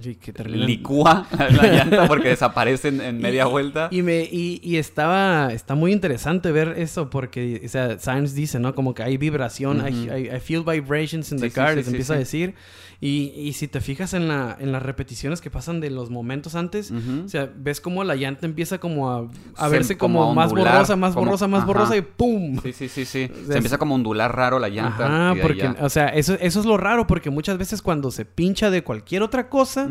[0.00, 3.88] Sí, que terminan- licúa la llanta porque desaparece en, en media Y- vuelta.
[3.90, 8.58] Y, me, y, y estaba, está muy interesante ver eso porque, o sea, Science dice,
[8.58, 8.74] ¿no?
[8.74, 9.84] Como que hay vibración.
[9.86, 12.54] I, I feel vibrations in Sí, the car, sí, les empieza a decir.
[13.04, 16.54] Y, y si te fijas en, la, en las repeticiones que pasan de los momentos
[16.54, 20.30] antes, o sea, ves como la llanta empieza como a, a Se- verse como como,
[20.30, 21.66] a más borrosa, más como- borrosa, más ajá.
[21.66, 22.60] borrosa y ¡pum!
[22.62, 23.26] Sí, sí, sí, sí.
[23.26, 25.06] sea, Se empieza como a ondular raro la llanta.
[25.32, 28.70] Ajá, porque, o sea, eso, eso es lo raro, porque muchas veces cuando se pincha
[28.70, 29.88] de cualquier otra cosa,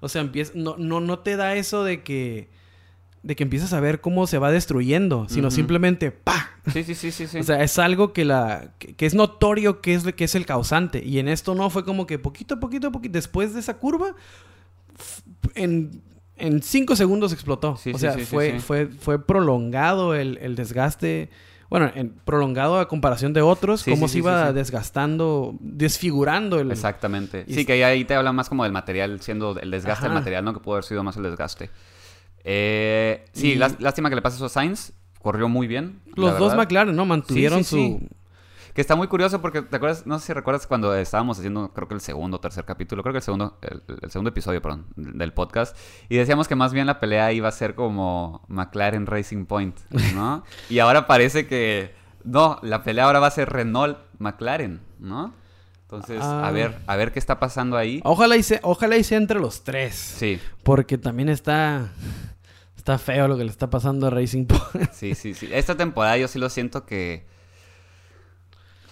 [0.00, 2.50] o sea, empieza, no, no, no te da eso de que,
[3.22, 6.50] de que empiezas a ver cómo se va destruyendo, sino simplemente ¡pa!
[6.72, 7.38] Sí, sí, sí, sí, sí.
[7.38, 10.44] O sea, es algo que, la, que, que es notorio que es, que es el
[10.46, 11.04] causante.
[11.04, 14.14] Y en esto no, fue como que poquito a poquito, poquito, después de esa curva,
[15.54, 16.02] en,
[16.36, 17.76] en cinco segundos explotó.
[17.76, 18.60] Sí, o sea, sí, fue.
[18.60, 21.30] Fue, fue prolongado el, el desgaste.
[21.70, 26.70] Bueno, en- prolongado a comparación de otros, cómo se iba desgastando, desfigurando el...
[26.70, 27.44] Exactamente.
[27.48, 30.12] Y Sí, que ahí- ahí te habla más como del material, siendo el desgaste del
[30.12, 30.52] material, ¿no?
[30.52, 31.70] Que pudo haber sido más el desgaste.
[32.44, 34.92] Eh, sí, Y- lástima que le pase eso a Sainz.
[35.20, 36.00] Corrió muy bien.
[36.16, 36.54] Los dos.
[36.56, 37.06] McLaren, ¿no?
[37.06, 38.08] Mantuvieron Sí, sí, su...
[38.74, 40.06] Que está muy curioso porque, ¿te acuerdas?
[40.06, 43.12] No sé si recuerdas cuando estábamos haciendo, creo que el segundo o tercer capítulo, creo
[43.12, 45.76] que el segundo, el, el segundo episodio, perdón, del podcast,
[46.08, 49.78] y decíamos que más bien la pelea iba a ser como McLaren Racing Point,
[50.14, 50.42] ¿no?
[50.70, 55.34] y ahora parece que, no, la pelea ahora va a ser Renault McLaren, ¿no?
[55.82, 56.50] Entonces, a Ah.
[56.50, 58.00] ver, a ver qué está pasando ahí.
[58.04, 59.94] Ojalá y, sea, ojalá y sea entre los tres.
[59.94, 61.92] Sí, Porque también está...
[62.82, 64.90] Está feo lo que le está pasando a Racing Point.
[64.92, 65.48] sí, sí, sí.
[65.52, 67.24] Esta temporada yo sí lo siento que...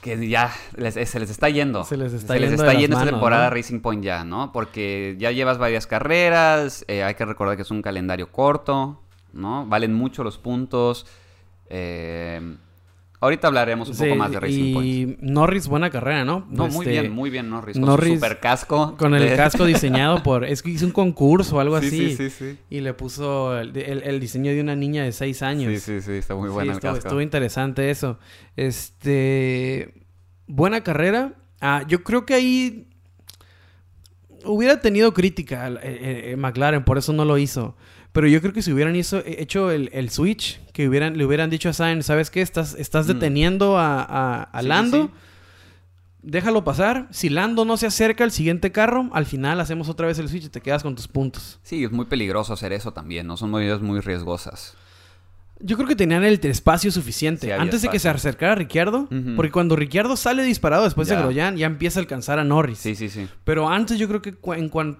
[0.00, 1.83] Que ya les- se les está yendo.
[1.83, 3.57] Se les está se les yendo está de las yendo esta temporada ¿no?
[3.57, 4.53] Racing Point ya, ¿no?
[4.53, 9.66] Porque ya llevas varias carreras, eh, hay que recordar que es un calendario corto, ¿no?
[9.66, 11.07] Valen mucho los puntos.
[11.68, 12.57] eh,
[13.20, 14.87] ahorita hablaremos un poco más de Racing Point.
[14.88, 16.46] Y Norris, buena carrera, ¿no?
[16.50, 17.78] No, muy Este, bien, muy bien Norris.
[17.78, 18.96] Con Norris- su super casco.
[18.98, 20.44] Con el de- casco diseñado por...
[20.44, 22.16] Es que hizo un concurso o algo Sí, así.
[22.16, 22.59] sí, sí, sí.
[22.70, 25.72] Y le puso el, el- el diseño de una niña de 6 años.
[25.74, 27.09] Sí, sí, sí, está muy Sí, bueno el estuvo, casco.
[27.09, 28.18] estuvo interesante eso.
[28.56, 29.94] Este...
[30.46, 31.35] Buena carrera.
[31.61, 32.87] Ah, yo creo que ahí...
[34.44, 37.76] Hubiera tenido crítica eh, eh, eh, McLaren, por eso no lo hizo.
[38.12, 41.24] Pero yo creo que si hubieran hizo- eh, hecho el, el switch, que hubieran, le
[41.24, 42.42] hubieran dicho a Sainz, ¿sabes qué?
[42.42, 43.12] Estás, estás Mm.
[43.12, 45.04] deteniendo a, a- a Sí, sí, Lando.
[45.06, 45.10] sí.
[46.22, 47.08] Déjalo pasar.
[47.10, 50.44] Si Lando no se acerca al siguiente carro, al final hacemos otra vez el switch
[50.44, 51.58] y te quedas con tus puntos.
[51.62, 53.36] Sí, es muy peligroso hacer eso también, ¿no?
[53.38, 54.74] Son movidas muy riesgosas.
[55.60, 57.46] Yo creo que tenían el espacio suficiente.
[57.46, 61.16] Sí, Antes de que se acercara a Ricciardo, porque cuando Ricciardo sale disparado después Ya.
[61.16, 62.78] de Grosjean, ya empieza a alcanzar a Norris.
[62.78, 63.26] Sí, sí, sí.
[63.44, 64.98] Pero antes yo creo que cu- en cuan-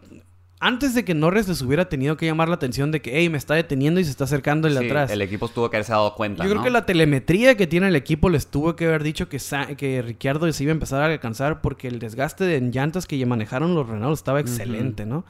[0.61, 3.39] antes de que Norris les hubiera tenido que llamar la atención de que, hey, me
[3.39, 5.11] está deteniendo y se está acercando el Sí, atrás.
[5.11, 6.45] El equipo tuvo que haberse dado cuenta.
[6.45, 9.39] Yo creo que la telemetría que tiene el equipo les tuvo que haber dicho que,
[9.39, 13.25] Sa- que Ricciardo se iba a empezar a alcanzar porque el desgaste de llantas que
[13.25, 15.25] manejaron los Renault estaba excelente, ¿no?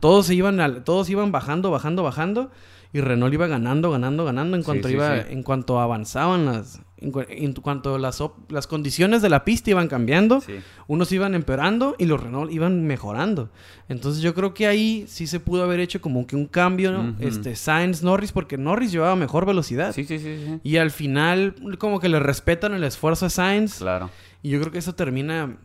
[0.00, 2.50] Todos se iban al- todos iban bajando, bajando, bajando
[2.96, 5.26] y Renault iba ganando, ganando, ganando en cuanto sí, iba sí.
[5.30, 9.86] en cuanto avanzaban las en, cu- en cuanto las las condiciones de la pista iban
[9.88, 10.42] cambiando,
[10.86, 13.50] unos iban empeorando y los Renault iban mejorando.
[13.90, 17.54] Entonces yo creo que ahí sí se pudo haber hecho como que un cambio, este
[17.54, 19.92] Sainz Norris porque Norris llevaba mejor velocidad.
[19.94, 20.60] Sí, sí, sí, sí.
[20.62, 23.78] Y al final, como que le respetan el esfuerzo a Sainz.
[23.78, 24.08] Claro.
[24.42, 25.58] Y yo creo que eso termina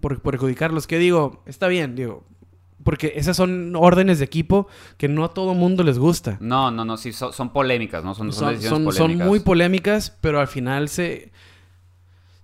[0.00, 0.86] por perjudicarlos.
[0.86, 2.24] Que digo, está bien, digo.
[2.82, 4.66] Porque esas son órdenes de equipo
[4.96, 6.38] que no a todo mundo les gusta.
[6.40, 8.14] No, no, no, sí, son, son polémicas, ¿no?
[8.14, 9.26] Son, son, Son, decisiones son, polémicas.
[9.28, 11.30] muy polémicas, pero al final se...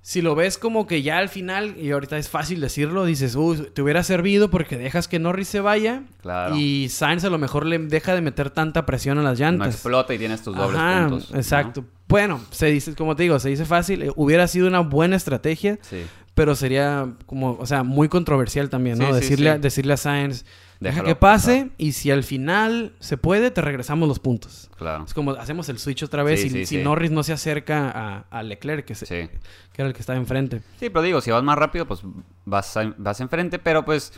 [0.02, 3.66] Si lo ves como que ya al final, y ahorita es fácil decirlo, dices, uy,
[3.74, 6.54] te hubiera servido porque dejas que Norris se vaya Claro.
[6.56, 9.74] y Sainz a lo mejor le deja de meter tanta presión a las No llantas.
[9.74, 11.32] explota y tienes tus dobles Ajá, puntos.
[11.32, 11.36] ¿no?
[11.38, 11.84] Exacto.
[12.06, 14.02] Bueno, se dice, como te digo, se dice fácil.
[14.04, 16.02] eh, hubiera sido una buena estrategia, Sí.
[16.36, 19.06] Pero sería como, o sea, muy controversial también, ¿no?
[19.08, 19.58] Sí, decirle, sí.
[19.58, 20.44] decirle a Sainz,
[20.80, 24.68] deja que pase y si al final se puede, te regresamos los puntos.
[24.76, 25.04] Claro.
[25.04, 26.76] Es como hacemos el switch otra vez y si.
[26.76, 29.30] Norris no se acerca a, a Leclerc, que, se- que
[29.78, 30.60] era el que estaba enfrente.
[30.78, 32.02] Sí, pero digo, si vas más rápido, pues
[32.44, 34.12] vas, a- vas enfrente, pero pues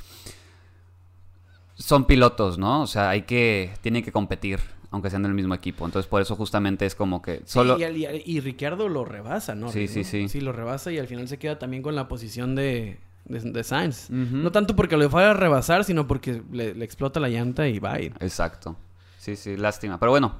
[1.76, 2.83] son pilotos, ¿no?
[2.83, 4.59] O sea, hay que, tienen que competir,
[4.91, 5.84] aunque sean del mismo equipo.
[5.84, 7.76] Entonces, por eso justamente es como que solo...
[7.76, 9.70] Sí, y, y, Ricciardo lo rebasa, ¿no?
[9.70, 10.28] Sí, sí, sí.
[10.28, 13.64] Sí, lo rebasa y al final se queda también con la posición de, de, de
[13.64, 14.09] Sainz.
[14.11, 17.78] No tanto porque lo fuera a rebasar, sino porque le, le explota la llanta y
[17.78, 18.14] va a ir.
[18.20, 18.76] Exacto.
[19.18, 19.99] Sí, sí, lástima.
[20.01, 20.36] Pero bueno,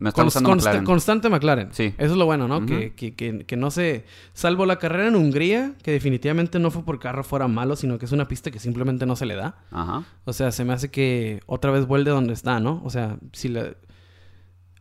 [0.00, 0.84] me está Const- gustando consta- McLaren.
[0.84, 1.68] Constante McLaren.
[1.72, 1.94] Sí.
[1.96, 2.66] Eso es lo bueno, ¿no?
[2.66, 4.04] Que, que, que, que no se...
[4.32, 8.06] Salvo la carrera en Hungría, que definitivamente no fue por carro fuera malo, sino que
[8.06, 9.58] es una pista que simplemente no se le da.
[9.70, 10.02] Ajá.
[10.24, 12.82] O sea, se me hace que otra vez vuelve donde está, ¿no?
[12.84, 13.74] O sea, si la-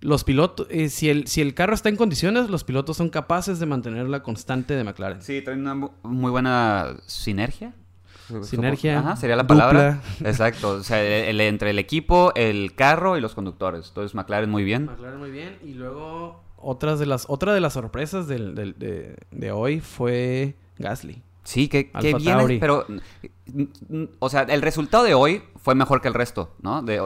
[0.01, 3.59] los pilotos, eh, si, el, si el carro está en condiciones, los pilotos son capaces
[3.59, 5.21] de mantener la constante de McLaren.
[5.21, 7.73] Sí, traen una mu- muy buena sinergia.
[8.43, 9.67] Sinergia, Ajá, sería la dupla.
[9.67, 10.01] palabra.
[10.23, 10.69] Exacto.
[10.69, 13.89] O sea, el- el- entre el equipo, el carro y los conductores.
[13.89, 14.85] Entonces, McLaren muy bien.
[14.85, 15.57] McLaren muy bien.
[15.63, 20.55] Y luego, otras de las, otra de las sorpresas del, del- de, de hoy fue
[20.79, 21.21] Gasly.
[21.43, 25.99] Sí, que, que bien, pero, mm, mm, o sea, el resultado de hoy fue mejor
[25.99, 26.83] que el resto, ¿no?
[26.83, 27.01] De,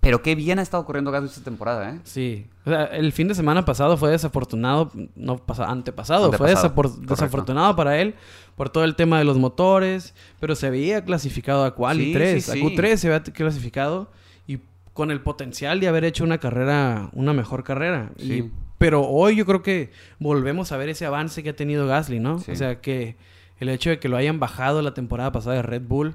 [0.00, 1.98] pero qué bien ha estado corriendo Gasly esta temporada, ¿eh?
[2.04, 2.46] Sí.
[2.64, 7.00] O sea, el fin de semana pasado fue desafortunado, no pasa, antepasado, fue Antepasado, correcto.
[7.14, 8.14] desafortunado para él
[8.56, 12.44] por todo el tema de los motores, pero se había clasificado a Quali Sí, 3,
[12.44, 12.60] sí, a sí.
[12.62, 14.10] Q3 se había clasificado
[14.46, 14.58] y
[14.92, 18.10] con el potencial de haber hecho una carrera, una mejor carrera.
[18.18, 18.32] Sí.
[18.34, 19.90] Y- pero hoy yo creo que
[20.20, 22.38] volvemos a ver ese avance que ha tenido Gasly, ¿no?
[22.38, 22.52] Sí.
[22.52, 23.16] O sea, que
[23.58, 26.14] el hecho de que lo hayan bajado la temporada pasada de Red Bull,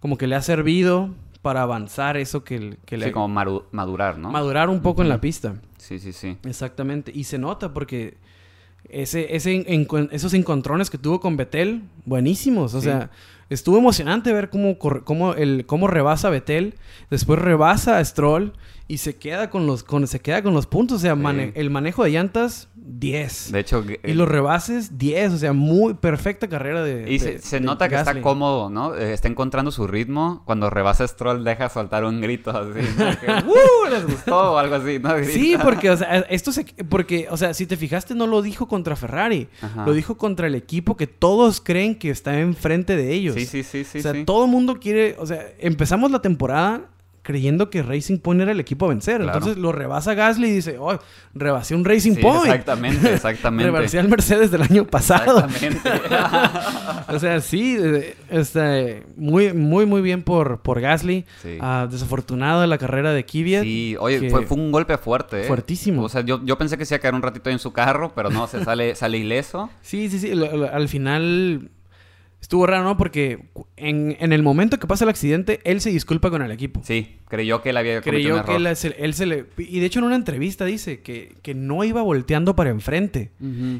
[0.00, 1.14] como que le ha servido
[1.44, 4.30] para avanzar eso que, que Sí, le como maru- madurar, ¿no?
[4.30, 5.54] madurar un poco en la pista.
[5.78, 6.38] sí, sí, sí.
[6.44, 7.12] Exactamente.
[7.14, 8.16] Y se nota porque
[8.88, 9.64] ese, ese
[10.10, 12.72] esos encontrones que tuvo con Betel, buenísimos.
[12.74, 12.86] O Sí.
[12.86, 13.10] sea,
[13.50, 16.74] estuvo emocionante ver cómo, cómo, el, cómo rebasa Betel,
[17.10, 18.54] después rebasa a Stroll
[18.86, 20.96] y se queda con los, con, se queda con los puntos.
[20.98, 21.20] O sea, Sí.
[21.20, 23.50] mane- el manejo de llantas, 10.
[23.52, 25.32] De hecho, y los rebases, 10.
[25.32, 27.10] O sea, muy perfecta carrera de.
[27.10, 28.10] Y de- se, se de nota que Gasly.
[28.18, 28.94] está cómodo, ¿no?
[28.94, 30.42] Eh, está encontrando su ritmo.
[30.44, 32.80] Cuando rebasa Stroll, deja soltar un grito así.
[32.98, 33.04] ¿no?
[33.20, 33.90] Que, ¡Uh!
[33.90, 35.14] Les gustó o algo así, ¿no?
[35.24, 36.64] Sí, porque, o sea, esto se...
[36.88, 39.48] Porque, o sea, si te fijaste, no lo dijo contra Ferrari.
[39.62, 39.86] Ajá.
[39.86, 43.34] Lo dijo contra el equipo que todos creen que está enfrente de ellos.
[43.34, 43.98] Sí, sí, sí, sí.
[43.98, 44.24] o sea, sí.
[44.26, 45.16] todo el mundo quiere...
[45.18, 46.82] O sea, empezamos la temporada
[47.24, 49.22] creyendo que Racing Point era el equipo a vencer.
[49.22, 49.38] Claro.
[49.38, 50.96] Entonces lo rebasa Gasly y dice, oh,
[51.34, 52.44] rebasé un Racing Sí, Point.
[52.44, 53.72] Exactamente, exactamente.
[53.72, 55.46] Rebasé al Mercedes del año pasado.
[55.46, 55.90] Exactamente.
[57.08, 61.24] o sea, sí, eh, este, muy, muy, muy bien por, por Gasly.
[61.42, 61.58] Sí.
[61.60, 63.62] Ah, desafortunada la carrera de Kvyat.
[63.62, 65.44] Sí, oye, fue, fue un golpe fuerte, ¿eh?
[65.44, 66.02] Fuertísimo.
[66.02, 68.12] O sea, yo, yo pensé que se iba a caer un ratito en su carro,
[68.14, 69.70] pero no, se sale, sale ileso.
[69.80, 70.30] Sí, sí, sí.
[70.30, 71.70] al final
[72.44, 72.98] estuvo raro, ¿no?
[72.98, 73.46] Porque
[73.78, 76.82] en, en el momento que pasa el accidente, él se disculpa con el equipo.
[76.84, 78.68] Sí, creyó que él había cometido un Creyó que error.
[78.68, 79.46] él, se- él se le...
[79.56, 83.32] Y de hecho en una entrevista dice que, que no iba volteando para enfrente.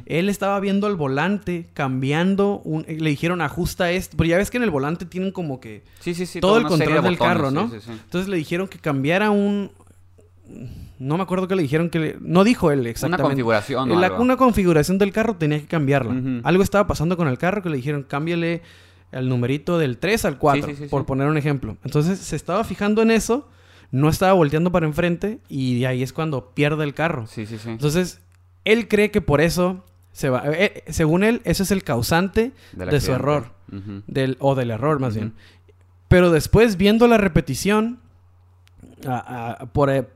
[0.07, 4.57] Él estaba viendo el volante, cambiando, un- le dijeron ajusta esto, pero ya ves que
[4.57, 6.41] en el volante tienen como que Sí, sí, sí.
[6.41, 7.71] todo el control de del botones, carro, sí, ¿no?
[7.71, 7.91] sí, sí.
[7.93, 9.71] Entonces le dijeron que cambiara un...
[10.99, 12.17] No me acuerdo qué le dijeron que le...
[12.21, 13.23] No dijo él Una exactamente.
[13.31, 14.23] configuración o La- algo.
[14.23, 16.41] una configuración del carro tenía que cambiarla.
[16.45, 18.63] Algo estaba pasando con el carro que le dijeron, cámbiale
[19.13, 21.77] el numerito del 3 al 4, Sí, sí, sí, por poner un ejemplo.
[21.85, 23.49] Entonces se estaba fijando en eso,
[23.91, 27.27] no estaba volteando para enfrente y de ahí es cuando pierde el carro.
[27.27, 27.71] Sí, sí, sí.
[27.71, 28.21] Entonces,
[28.65, 30.43] él cree que por eso se va...
[30.47, 33.53] eh, según él, ese es el causante Del de su error.
[34.07, 35.33] Del, o del error, más bien.
[36.09, 37.99] Pero después, viendo la repetición,
[39.07, 40.07] a- a- por, eh,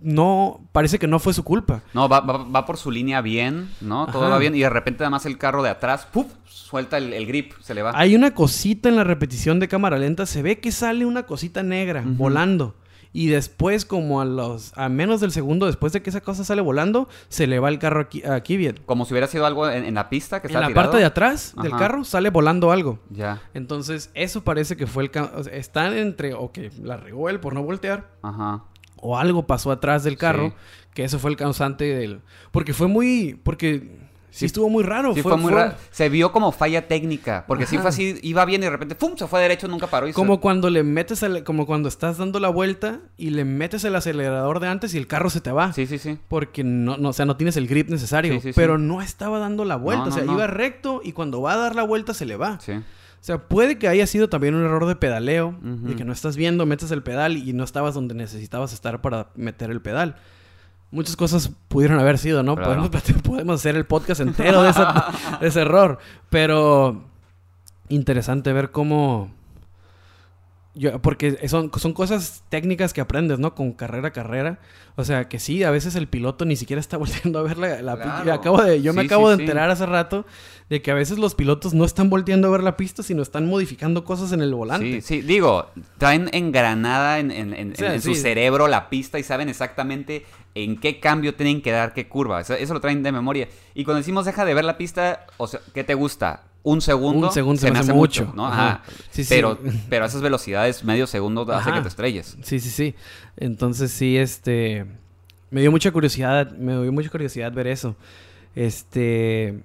[0.00, 0.60] no...
[0.72, 1.82] Parece que no fue su culpa.
[1.94, 4.06] No, va, va, va por su línea bien, ¿no?
[4.06, 4.32] Todo Ajá.
[4.32, 4.54] va bien.
[4.54, 6.26] Y de repente, además, el carro de atrás, ¡puf!
[6.46, 7.92] Suelta el, el grip, se le va.
[7.94, 11.62] Hay una cosita en la repetición de cámara lenta, se ve que sale una cosita
[11.62, 12.76] negra volando.
[13.12, 16.62] Y después, como a los a menos del segundo después de que esa cosa sale
[16.62, 18.84] volando, se le va el carro a, Ki- a Kvyat.
[18.86, 20.84] Como si hubiera sido algo en, en la pista que En está la tirado.
[20.86, 23.00] parte de atrás del carro sale volando algo.
[23.10, 25.10] Ya, Entonces, eso parece que fue el...
[25.34, 28.62] o sea, están entre, o que la regó él por no voltear, ajá.
[29.00, 30.54] O algo pasó atrás del carro, Sí.
[30.94, 32.20] que eso fue el causante del...
[32.50, 33.38] Porque fue muy...
[33.42, 33.80] Porque
[34.30, 34.46] sí, Sí.
[34.46, 35.12] estuvo muy raro.
[35.14, 35.74] Sí, fue, muy raro.
[35.90, 37.44] Se vio como falla técnica.
[37.48, 39.16] Porque sí fue así, iba bien y de repente, ¡pum!
[39.16, 40.06] Se fue derecho, nunca paró.
[40.06, 43.44] Y se- Como cuando le metes el- como cuando estás dando la vuelta y le
[43.44, 45.72] metes el acelerador de antes y el carro se te va.
[45.72, 46.16] Sí, sí, sí.
[46.28, 48.40] Porque no, no, o sea, no tienes el grip necesario.
[48.40, 50.04] Sí, pero no estaba dando la vuelta.
[50.04, 52.60] No, o sea, iba recto y cuando va a dar la vuelta se le va.
[52.60, 52.74] Sí.
[53.20, 55.54] O sea, puede que haya sido también un error de pedaleo.
[55.62, 59.28] De que no estás viendo, metes el pedal y no estabas donde necesitabas estar para
[59.34, 60.16] meter el pedal.
[60.90, 62.56] Muchas cosas pudieron haber sido, ¿no?
[62.56, 62.88] Claro.
[62.90, 65.98] Podemos, podemos hacer el podcast entero de, esa- de ese error.
[66.30, 67.04] Pero
[67.88, 69.30] interesante ver cómo...
[70.72, 73.56] Yo, porque son, son cosas técnicas que aprendes, ¿no?
[73.56, 74.60] Con carrera a carrera.
[74.94, 77.82] O sea, que sí, a veces el piloto ni siquiera está volteando a ver la...
[77.82, 78.24] la Claro.
[78.24, 79.42] yo acabo de, yo me acabo sí, de sí.
[79.42, 80.26] enterar hace rato
[80.68, 83.46] de que a veces los pilotos no están volteando a ver la pista, sino están
[83.46, 85.00] modificando cosas en el volante.
[85.00, 85.66] Sí, sí, digo,
[85.98, 90.24] traen engranada en, en- en- O sea, en su cerebro la pista y saben exactamente
[90.54, 92.40] en qué cambio tienen que dar, qué curva.
[92.42, 93.48] Eso, eso lo traen de memoria.
[93.74, 96.44] Y cuando decimos deja de ver la pista, o sea, ¿qué te gusta?
[96.62, 97.28] Un segundo.
[97.28, 98.32] Un segundo se me hace mucho.
[98.34, 98.46] ¿no?
[98.46, 98.82] Ajá.
[99.10, 99.34] Sí, sí.
[99.34, 99.58] Pero,
[99.88, 101.74] pero a esas velocidades, medio segundo hace Ajá.
[101.78, 102.36] que te estrelles.
[102.42, 102.94] Sí, sí, sí.
[103.36, 104.86] Entonces sí, este...
[105.50, 107.96] Me dio mucha curiosidad, me dio mucha curiosidad ver eso.
[108.54, 109.62] Este...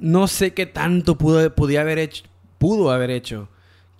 [0.00, 2.24] No sé qué tanto pudo, podía haber hecho,
[2.58, 3.48] pudo haber hecho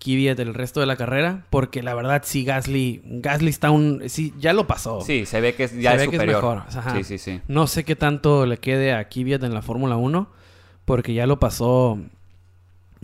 [0.00, 4.34] Kvyat el resto de la carrera, porque la verdad sí Gasly, Gasly está un, sí,
[4.38, 5.00] ya lo pasó.
[5.02, 6.42] Sí, se ve que es- ya Se es ve que es superior.
[6.42, 6.96] mejor, ajá.
[6.96, 7.40] Sí, sí, sí.
[7.46, 10.28] No sé qué tanto le quede a Kvyat en la Fórmula 1,
[10.84, 11.98] porque ya lo pasó,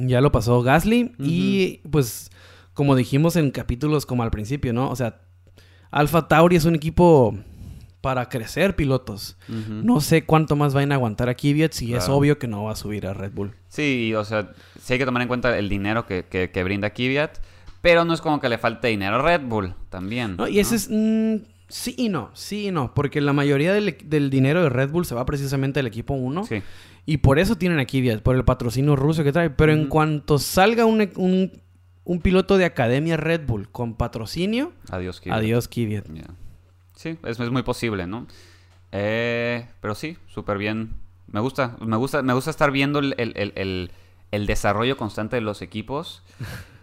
[0.00, 1.12] Ya lo pasó Gasly.
[1.18, 2.30] Y pues,
[2.74, 4.90] como dijimos en capítulos como al principio, ¿no?
[4.90, 5.20] O sea,
[5.90, 7.36] Alfa Tauri es un equipo
[8.00, 9.36] para crecer pilotos.
[9.48, 12.72] No sé cuánto más vayan a aguantar a Kvyat si es obvio que no va
[12.72, 13.54] a subir a Red Bull.
[13.68, 16.90] Sí, o sea, sí hay que tomar en cuenta el dinero que, que, que brinda
[16.90, 17.38] Kvyat,
[17.82, 20.36] pero no es como que le falte dinero a Red Bull también.
[20.36, 20.88] No, y ese es...
[20.90, 21.36] mm,
[21.70, 22.92] sí y no, sí y no.
[22.94, 26.44] Porque la mayoría del, del dinero de Red Bull se va precisamente al equipo 1.
[26.44, 26.62] Sí,
[27.06, 29.48] Y por eso tienen a Kvyat, por el patrocinio ruso que trae.
[29.50, 31.50] Pero en cuanto salga un, un,
[32.04, 35.36] un piloto de academia Red Bull con patrocinio, adiós Kvyat.
[35.38, 36.06] adiós Kvyat.
[36.12, 36.24] Ya.
[36.96, 38.26] Sí, es, es muy posible, ¿no?
[38.92, 40.90] Eh, pero sí, súper bien.
[41.28, 43.90] Me gusta, me gusta, me gusta estar viendo el, el- el- el-
[44.32, 46.22] el desarrollo constante de los equipos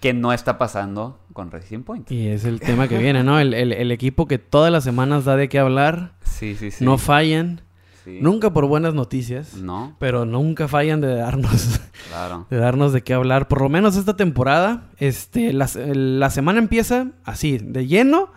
[0.00, 2.10] que no está pasando con Racing Point.
[2.12, 3.38] Y es el tema que viene, ¿no?
[3.40, 6.84] El, el- el equipo que todas las semanas da de qué hablar, Sí, sí, sí.
[6.84, 7.62] no fallan,
[8.04, 8.18] Sí.
[8.22, 12.46] nunca por buenas noticias, No, pero nunca fallan de darnos, claro.
[12.50, 13.48] de darnos de qué hablar.
[13.48, 18.30] Por lo menos esta temporada, este, la, la semana empieza así, de lleno,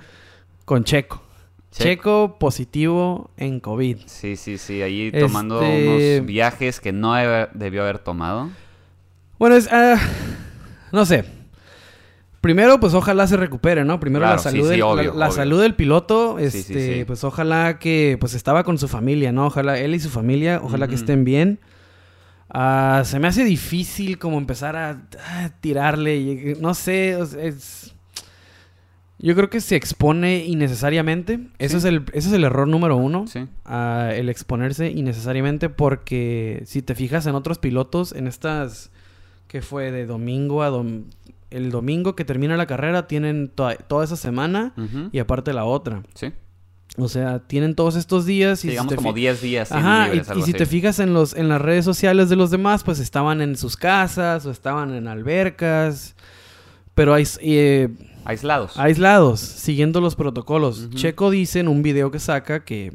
[0.66, 1.22] con Checo.
[1.72, 1.84] Checo.
[1.84, 3.98] Checo positivo en COVID.
[4.08, 4.82] Sí, sí, sí.
[4.82, 7.14] Ahí Este- tomando unos viajes que no
[7.54, 8.50] debió haber tomado.
[9.38, 9.70] Bueno, es...
[9.72, 9.98] ah,
[10.92, 11.26] no sé.
[12.42, 14.00] Primero, pues ojalá se recupere, ¿no?
[14.00, 15.36] Primero Claro, la salud, sí, del, obvio, la, la obvio.
[15.36, 19.48] salud del piloto, este, sí, pues ojalá que pues estaba con su familia, ¿no?
[19.48, 21.60] Ojalá él y su familia, ojalá que estén bien.
[22.50, 27.94] Ah, se me hace difícil como empezar a, ah, tirarle, y- no sé, es...
[29.22, 31.38] Yo creo que se expone innecesariamente.
[31.60, 31.76] Sí.
[31.76, 33.26] es el, ese es el error número uno.
[33.28, 33.48] Sí.
[33.66, 38.92] a el exponerse innecesariamente porque si te fijas en otros pilotos, en estas
[39.50, 41.04] que fue de domingo a dom-
[41.52, 44.74] el domingo que termina la carrera tienen to- toda esa semana
[45.12, 46.04] y aparte la otra.
[46.14, 46.32] Sí.
[46.98, 49.68] O sea, tienen todos estos días y si digamos como fi- 10 días.
[49.70, 50.58] sin Ajá, y, libres, y algo si así.
[50.58, 53.78] te fijas en los en las redes sociales de los demás, pues estaban en sus
[53.78, 56.16] casas o estaban en albercas,
[56.96, 57.90] pero hay, eh,
[58.26, 58.78] Aislados.
[58.78, 60.90] aislados, siguiendo los protocolos.
[60.92, 62.92] Checo dice en un video que saca que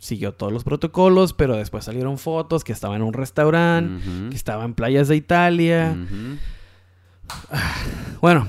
[0.00, 4.64] siguió todos los protocolos, pero después salieron fotos que estaba en un restaurante, que estaba
[4.64, 5.96] en playas de Italia.
[8.20, 8.48] Bueno,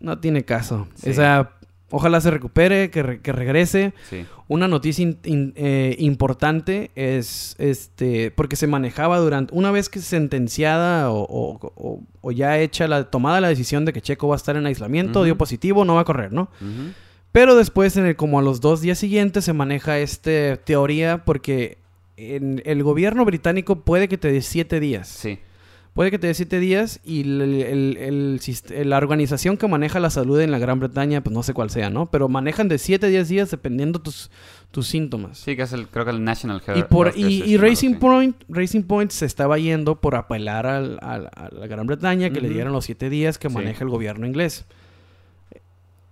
[0.00, 0.88] no tiene caso.
[0.94, 1.10] Sí.
[1.10, 1.50] O sea,
[1.90, 3.92] ojalá se recupere, que, re- que regrese.
[4.08, 4.24] Sí.
[4.48, 10.00] Una noticia in- in- eh, importante es este porque se manejaba durante una vez que
[10.00, 14.34] sentenciada o, o- o- o ya hecha la tomada la decisión de que Checo va
[14.34, 16.48] a estar en aislamiento, dio positivo, no va a correr, ¿no?
[17.32, 21.78] Pero después, en el, como a los dos días siguientes, se maneja esta teoría porque
[22.16, 25.08] en el gobierno británico puede que te dé siete días.
[25.08, 25.40] Sí.
[25.94, 28.40] Puede que te dé siete días y el- el-
[28.72, 31.70] el la organización que maneja la salud en la Gran Bretaña, pues no sé cuál
[31.70, 32.10] sea, ¿no?
[32.10, 34.30] Pero manejan de siete a diez días dependiendo tus,
[34.72, 35.38] tus síntomas.
[35.38, 36.78] Sí, que es el, creo que el National Health.
[36.78, 37.94] Y, por, Health y, y System, algo Racing.
[37.94, 42.40] Point Racing Point se estaba yendo por apelar al- al- a la Gran Bretaña que
[42.40, 43.54] le dieran los siete días que Sí.
[43.54, 44.66] maneja el gobierno inglés.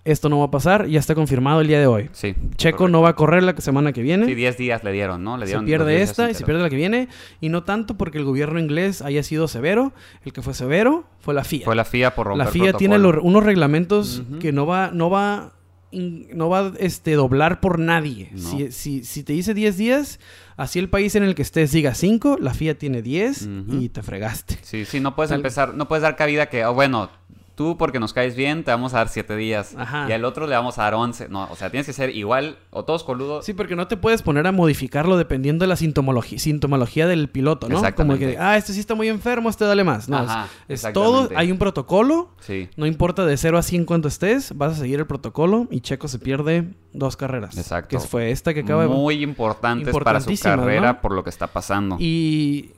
[0.05, 2.11] Esto no va a pasar, ya está confirmado el día de hoy.
[2.13, 2.35] Sí.
[2.57, 2.89] Checo correcto.
[2.89, 4.27] no va a correr la semana que viene.
[4.27, 5.37] Sí, 10 días le dieron, ¿no?
[5.37, 7.09] Le se dieron pierde 10 días esta y se pierde la que viene.
[7.41, 9.93] Y no tanto porque el gobierno inglés haya sido severo.
[10.25, 11.65] El que fue severo fue la FIA.
[11.67, 15.09] Fue la FIA por romper La FIA tiene los- unos reglamentos que no va, no
[15.09, 15.53] va,
[15.93, 18.31] no va este, doblar por nadie.
[18.33, 18.41] No.
[18.51, 20.19] Si, si, si te dice 10 días,
[20.57, 23.77] así el país en el que estés diga 5, la FIA tiene 10 Ujú.
[23.81, 24.59] y te fregaste.
[24.63, 27.09] Sí, sí, no puedes Tal- empezar, no puedes dar cabida que, oh, bueno,
[27.55, 30.07] tú porque nos caes bien te vamos a dar 7 días Ajá.
[30.09, 31.29] y al otro le vamos a dar 11.
[31.29, 33.45] No, o sea, tienes que ser igual o todos coludos.
[33.45, 37.69] Sí, porque no te puedes poner a modificarlo dependiendo de la sintomología, sintomología del piloto,
[37.69, 37.83] ¿no?
[37.95, 40.09] Como que, ah, este sí está muy enfermo, este dale más.
[40.09, 43.85] No, Ajá, es, es todo, hay un protocolo, Sí, no importa de 0 a 100
[43.85, 47.57] cuánto estés, vas a seguir el protocolo y Checo se pierde dos carreras.
[47.57, 47.89] Exacto.
[47.89, 48.89] Que fue esta que acaba de...
[48.89, 51.01] muy importantes para su carrera ¿no?
[51.01, 51.97] por lo que está pasando.
[51.99, 52.73] Y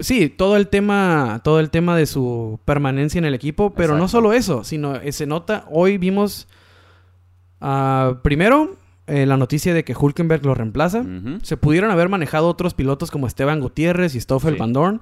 [0.00, 4.08] sí, todo el tema, todo el tema de su permanencia en el equipo, pero no
[4.08, 6.46] solo eso, sino eh, se nota, hoy vimos
[7.60, 11.04] ah, primero eh, la noticia de que Hulkenberg lo reemplaza.
[11.42, 14.60] Se pudieron haber manejado otros pilotos como Esteban Gutiérrez y Stoffel Sí.
[14.60, 15.00] Van Dorn.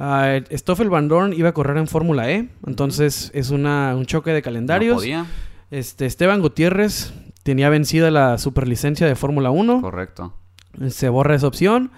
[0.00, 4.30] Ah, Stoffel Van Dorn iba a correr en Fórmula E, entonces es una, un choque
[4.30, 4.96] de No calendarios.
[4.98, 5.26] podía.
[5.70, 10.34] Este, Esteban Gutiérrez tenía vencida la superlicencia de Fórmula 1 Correcto.
[10.88, 11.90] se borra esa opción.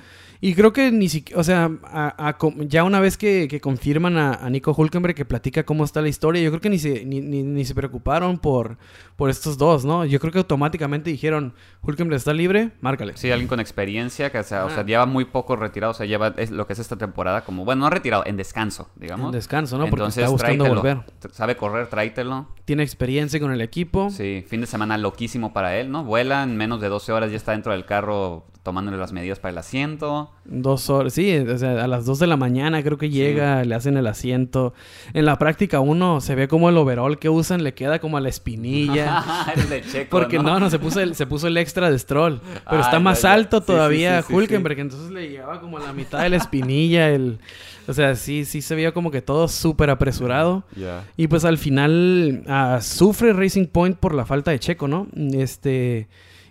[0.43, 3.61] Y creo que ni siquiera, o sea, a- a com- ya una vez que, que
[3.61, 6.78] confirman a, a Nico Hulkenberg que platica cómo está la historia, yo creo que ni
[6.78, 8.78] se, ni, ni- ni se preocuparon por,
[9.16, 10.07] por estos dos, ¿no?
[10.07, 13.12] Yo creo que automáticamente dijeron, Hulkenberg está libre, márcale.
[13.18, 14.86] Sí, alguien con experiencia que o sea, o sea, Ajá.
[14.86, 17.80] lleva muy poco retirado, o sea, lleva es lo que es esta temporada como, bueno,
[17.82, 19.26] no retirado, en descanso, digamos.
[19.26, 19.84] En descanso, ¿no?
[19.91, 20.80] Porque Entonces, está buscando tráetelo.
[20.82, 21.12] volver.
[21.20, 22.49] T- Sabe correr, tráetelo.
[22.64, 24.09] Tiene experiencia con el equipo.
[24.09, 26.03] Sí, fin de semana loquísimo para él, ¿no?
[26.05, 29.50] Vuela en menos de 12 horas, ya está dentro del carro tomándole las medidas para
[29.50, 30.30] el asiento.
[30.44, 33.74] Dos horas, sí, o sea, a las dos de la mañana creo que llega, le
[33.74, 34.74] hacen el asiento.
[35.12, 38.20] En la práctica uno se ve como el overall que usan le queda como a
[38.20, 39.24] la espinilla.
[39.56, 42.38] el de Checo, Porque no, no, se, puso el, se puso el extra de Stroll.
[42.40, 43.32] Pero Ah, está ya, más ya.
[43.32, 47.08] alto Sí, todavía sí, Hulkenberg, entonces le llegaba como a la mitad de la espinilla.
[47.10, 47.40] el,
[47.88, 50.62] o sea, sí, sí se veía como que todo súper apresurado.
[50.76, 51.02] Ya.
[51.16, 55.08] Y pues al final ah, sufre Racing Point por la falta de Checo, ¿no?
[55.32, 56.06] Este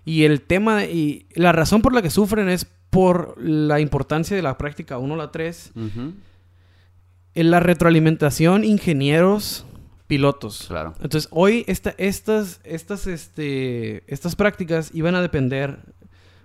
[0.10, 4.42] y el tema y la razón por la que sufren es por la importancia de
[4.42, 6.14] la práctica 1 a la 3, Ujú.
[7.36, 9.66] en la retroalimentación ingenieros
[10.08, 10.66] pilotos.
[10.68, 10.96] Claro.
[11.02, 15.78] Entonces, hoy esta, estas estas este estas prácticas iban a depender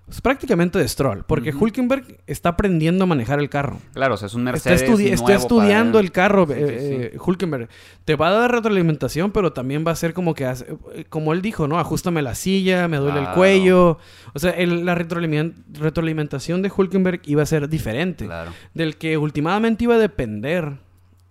[0.06, 1.50] pues, prácticamente de Stroll, porque.
[1.54, 3.78] Hulkenberg está aprendiendo a manejar el carro.
[3.94, 4.92] Claro, o sea, es un Está, Mercedes está
[5.24, 6.04] nuevo estudiando para él.
[6.06, 7.68] el carro, Sí, sí, eh, eh, Hulkenberg.
[8.04, 11.32] Te va a dar retroalimentación, pero también va a ser como que, hace- eh, como
[11.32, 11.78] él dijo, ¿no?
[11.78, 13.98] Ajustame la silla, me duele el cuello.
[14.34, 18.26] O sea, el- la retroalimen- retroalimentación de Hulkenberg iba a ser diferente.
[18.26, 18.52] Claro.
[18.74, 20.78] Del que últimamente iba a depender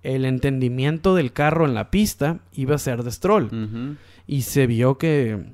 [0.02, 3.98] el entendimiento del carro en la pista, iba a ser de Stroll.
[4.28, 5.46] Y se vio que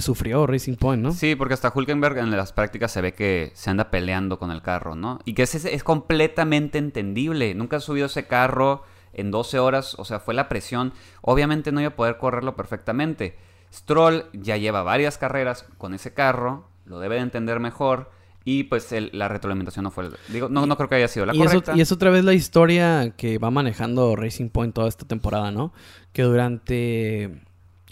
[0.00, 1.12] sufrió Racing Point, ¿no?
[1.12, 4.62] Sí, porque hasta Hulkenberg en las prácticas se ve que se anda peleando con el
[4.62, 5.18] carro, ¿no?
[5.24, 7.54] Y que es, es completamente entendible.
[7.54, 8.82] Nunca ha subido ese carro
[9.12, 10.92] en 12 horas, o sea, fue la presión.
[11.20, 13.36] Obviamente no iba a poder correrlo perfectamente.
[13.72, 18.10] Stroll ya lleva varias carreras con ese carro, lo debe de entender mejor.
[18.44, 20.10] Y pues el- la retroalimentación no fue.
[20.28, 21.74] Digo, no, no creo que haya sido la y, correcta.
[21.76, 25.72] y es otra vez la historia que va manejando Racing Point toda esta temporada, ¿no?
[26.12, 27.40] Que durante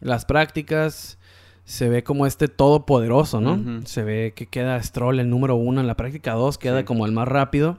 [0.01, 1.19] las prácticas
[1.71, 3.87] se ve como este todopoderoso, ¿no?
[3.87, 6.85] Se ve que queda Stroll el número uno en la práctica dos, queda Sí.
[6.85, 7.79] como el más rápido.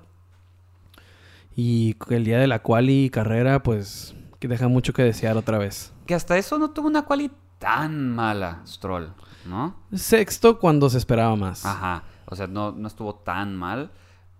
[1.55, 5.91] Y el día de la quali carrera, pues, que deja mucho que desear otra vez.
[6.05, 9.13] Que hasta eso no tuvo una quali tan mala, Stroll,
[9.45, 9.75] ¿no?
[9.93, 11.65] Sexto cuando se esperaba más.
[11.65, 12.03] Ajá.
[12.27, 13.91] O sea, no, no estuvo tan mal.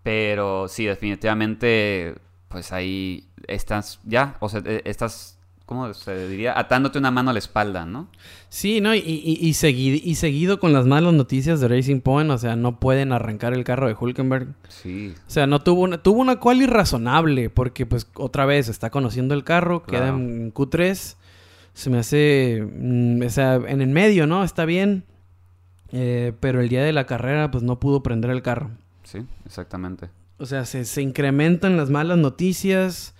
[0.02, 2.16] Pero sí, definitivamente,
[2.48, 4.38] pues ahí estás ya.
[4.40, 5.38] O sea, eh, estás,
[5.72, 6.60] ¿cómo se diría?
[6.60, 8.10] Atándote una mano a la espalda, ¿no?
[8.50, 8.94] Sí, ¿no?
[8.94, 12.58] Y, y, y, segui- y seguido con las malas noticias de Racing Point, o sea,
[12.58, 14.48] no pueden arrancar el carro de Hulkenberg.
[14.68, 15.14] Sí.
[15.26, 19.34] O sea, no tuvo una, tuvo una quali razonable, porque pues otra vez está conociendo
[19.34, 20.18] el carro, queda Claro.
[20.18, 21.16] en Q3.
[21.74, 24.44] Se me hace, mm, o sea, en el medio, ¿no?
[24.44, 25.06] Está bien.
[25.94, 28.72] Eh, pero el día de la carrera, pues no pudo prender el carro.
[29.04, 30.10] Sí, exactamente.
[30.38, 33.14] O sea, se, se incrementan las malas noticias.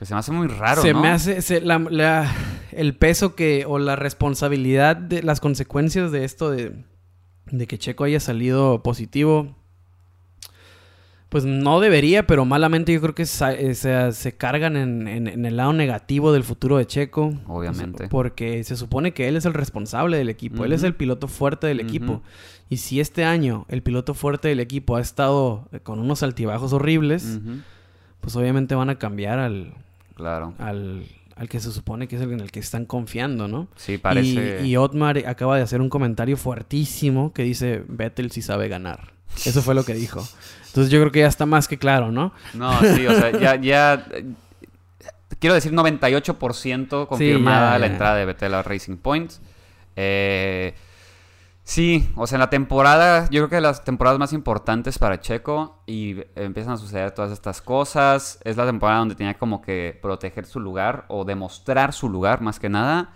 [0.00, 1.00] Que se me hace muy raro, se ¿no?
[1.02, 2.28] me hace se- la- la-
[2.72, 6.72] el peso que o la responsabilidad de las consecuencias de esto de,
[7.52, 9.54] de que Checo haya salido positivo
[11.28, 15.46] pues no debería pero malamente yo creo que eh, se, se cargan en, en- en
[15.46, 17.34] el lado negativo del futuro de Checo.
[17.46, 18.08] Obviamente.
[18.08, 21.66] Porque se supone que él es el responsable del equipo él es el piloto fuerte
[21.68, 22.22] del equipo.
[22.68, 26.72] Y si este año el piloto fuerte del equipo ha estado eh, con unos altibajos
[26.72, 27.38] horribles
[28.20, 29.74] pues obviamente van a cambiar al,
[30.20, 30.54] Claro.
[30.58, 31.04] al,
[31.36, 33.68] al que se supone que es el en el que están confiando, ¿no?
[33.76, 34.60] Sí, parece.
[34.62, 39.12] Y, y Otmar acaba de hacer un comentario fuertísimo que dice, Vettel sí sabe ganar.
[39.46, 40.26] Eso fue lo que dijo.
[40.66, 42.32] Entonces yo creo que ya está más que claro, ¿no?
[42.54, 43.56] No, sí, o sea, ya.
[43.56, 44.06] ya
[45.38, 47.92] quiero decir 98% confirmada ya, la ya.
[47.92, 49.32] entrada de Betel a Racing Point.
[49.96, 50.74] Eh,
[51.70, 55.82] sí, o sea, en la temporada, yo creo que las temporadas más importantes para Checo
[55.86, 58.40] y empiezan a suceder todas estas cosas.
[58.44, 62.58] Es la temporada donde tenía como que proteger su lugar o demostrar su lugar más
[62.58, 63.10] que nada.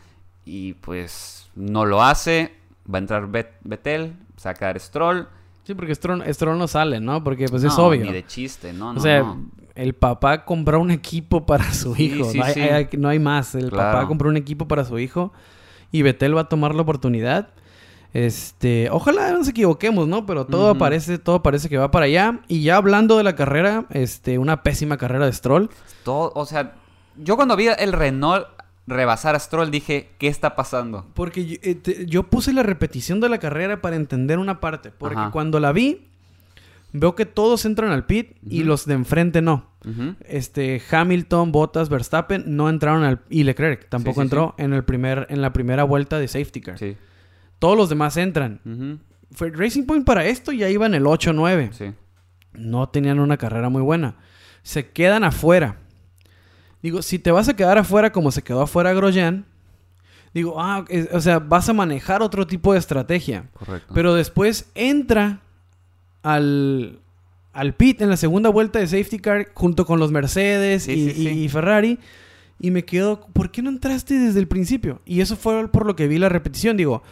[0.44, 2.54] Y pues no lo hace.
[2.92, 5.26] Va a entrar Bet- Betel, se va a quedar Stroll.
[5.64, 7.24] Sí, porque Stroll, Stroll no sale, ¿no?
[7.24, 8.04] Porque pues es obvio.
[8.04, 9.00] Ni de chiste, no, o no.
[9.00, 9.46] sea, no.
[9.74, 12.30] el papá compró un equipo para su Sí, hijo.
[12.30, 12.60] sí, no, hay, sí.
[12.60, 13.54] hay- no hay más.
[13.54, 13.92] El Claro.
[13.96, 15.32] papá compró un equipo para su hijo
[15.90, 17.48] y Betel va a tomar la oportunidad.
[18.14, 20.24] Este, ojalá no nos equivoquemos, ¿no?
[20.24, 20.78] Pero todo Ujú.
[20.78, 22.40] parece, todo parece que va para allá.
[22.48, 25.68] Y ya hablando de la carrera, este, una pésima carrera de Stroll.
[26.04, 26.74] Todo, o sea,
[27.16, 28.46] yo cuando vi el Renault
[28.86, 31.06] rebasar a Stroll dije, ¿qué está pasando?
[31.14, 34.92] Porque yo, eh, te- yo puse la repetición de la carrera para entender una parte.
[34.96, 35.30] Porque Ajá.
[35.32, 36.06] cuando la vi,
[36.92, 39.66] veo que todos entran al pit y los de enfrente no.
[40.28, 43.20] Este, Hamilton, Bottas, Verstappen no entraron al...
[43.28, 46.60] Y Leclerc tampoco Sí, sí, entró En, el primer, en la primera vuelta de safety
[46.62, 46.78] car.
[46.78, 46.96] Sí.
[47.58, 48.60] Todos los demás entran.
[49.32, 51.72] Fue Racing Point para esto ya iba en el 8-9.
[51.72, 51.92] Sí.
[52.52, 54.16] No tenían una carrera muy buena.
[54.62, 55.78] Se quedan afuera.
[56.82, 59.46] Digo, si te vas a quedar afuera como se quedó afuera Grosjean,
[60.34, 63.46] digo, ah, es- o sea, vas a manejar otro tipo de estrategia.
[63.54, 63.92] Correcto.
[63.94, 65.40] Pero después entra
[66.22, 67.00] al,
[67.52, 71.10] al pit en la segunda vuelta de safety car junto con los Mercedes Sí, y,
[71.10, 71.28] sí, sí.
[71.28, 71.98] y- y Ferrari.
[72.60, 75.00] Y me quedo, ¿por qué no entraste desde el principio?
[75.04, 76.76] Y eso fue por lo que vi la repetición.
[76.76, 77.02] Digo,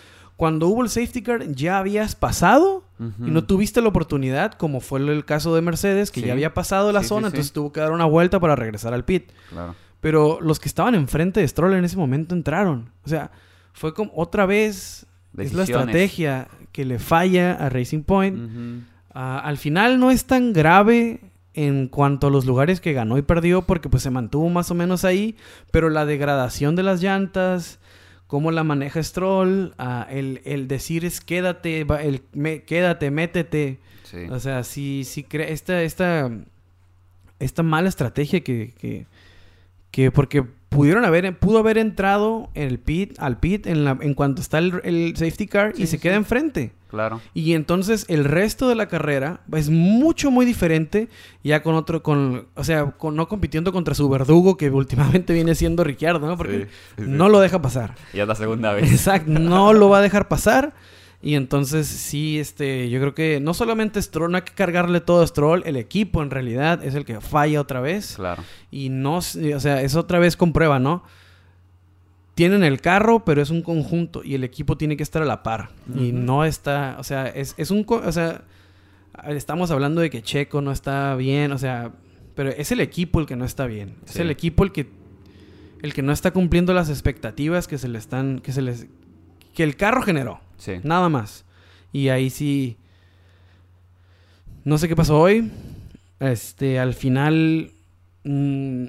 [0.43, 2.83] cuando hubo el safety car, ¿ya habías pasado?
[2.99, 6.27] Y no tuviste la oportunidad, como fue el caso de Mercedes, que Sí.
[6.27, 7.35] ya había pasado la Sí, zona, sí.
[7.35, 9.31] entonces tuvo que dar una vuelta para regresar al pit.
[9.51, 9.77] Claro.
[10.01, 12.91] Pero los que estaban enfrente de Stroll en ese momento entraron.
[13.05, 13.31] O sea,
[13.73, 15.07] fue como otra vez
[15.39, 18.83] es la estrategia que le falla a Racing Point.
[19.15, 21.21] Ah, al final no es tan grave
[21.55, 24.75] en cuanto a los lugares que ganó y perdió porque pues se mantuvo más o
[24.75, 25.37] menos ahí,
[25.71, 27.79] pero la degradación de las llantas,
[28.33, 29.75] cómo la maneja Stroll,
[30.09, 34.21] el, el decir es quédate, va- el me- quédate, métete, Sí.
[34.31, 36.31] o sea, sí, sí crea esta, esta,
[37.41, 39.05] esta mala estrategia que, que,
[39.91, 44.15] que porque pudieron haber, pudo haber entrado en el pit, al pit en, la, en
[44.15, 46.73] cuanto está el, el safety car Sí, y se sí, queda enfrente.
[46.93, 47.23] Claro.
[47.33, 51.09] Y entonces el resto de la carrera es mucho, muy diferente.
[51.43, 55.55] Ya con otro, con, o sea, con, no compitiendo contra su verdugo que últimamente viene
[55.55, 56.37] siendo Ricciardo, ¿no?
[56.37, 56.65] Porque Sí,
[56.99, 57.05] sí, sí.
[57.07, 57.95] no lo deja pasar.
[58.13, 58.93] Ya es la segunda vez.
[58.93, 60.75] Exacto, no lo va a dejar pasar.
[61.23, 65.23] Y entonces sí, este, yo creo que no solamente Stroll, no hay que cargarle todo
[65.23, 68.17] a Stroll, el equipo en realidad es el que falla otra vez.
[68.17, 68.43] Claro.
[68.71, 71.05] Y no, o sea, es otra vez con prueba, ¿no?
[72.35, 75.43] Tienen el carro, pero es un conjunto y el equipo tiene que estar a la
[75.43, 75.71] par.
[75.95, 78.43] Y no está, o sea, es, es un, o sea,
[79.29, 81.93] estamos hablando de que Checo no está bien, o sea,
[82.35, 83.97] pero es el equipo el que no está bien.
[84.07, 84.89] Es el equipo el que,
[85.83, 88.87] el que no está cumpliendo las expectativas que se le están, que se les,
[89.55, 90.41] que el carro generó.
[90.57, 90.75] Sí.
[90.83, 91.45] Nada más.
[91.93, 92.77] Y ahí sí.
[94.65, 95.51] No sé qué pasó hoy.
[96.21, 97.73] Este, al final.
[98.25, 98.87] mm,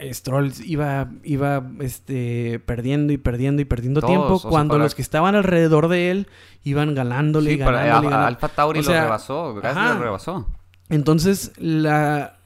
[0.00, 4.34] Stroll iba, iba este, perdiendo y perdiendo y perdiendo Todos, tiempo.
[4.34, 6.28] o sea, cuando para- los que estaban alrededor de él
[6.64, 7.88] iban ganándole y Sí, pero ganándole.
[7.88, 8.26] y a- ganándole.
[8.26, 9.54] Alfa Tauri O lo rebasó.
[9.54, 10.48] Gasly lo rebasó.
[10.90, 12.36] Entonces, la,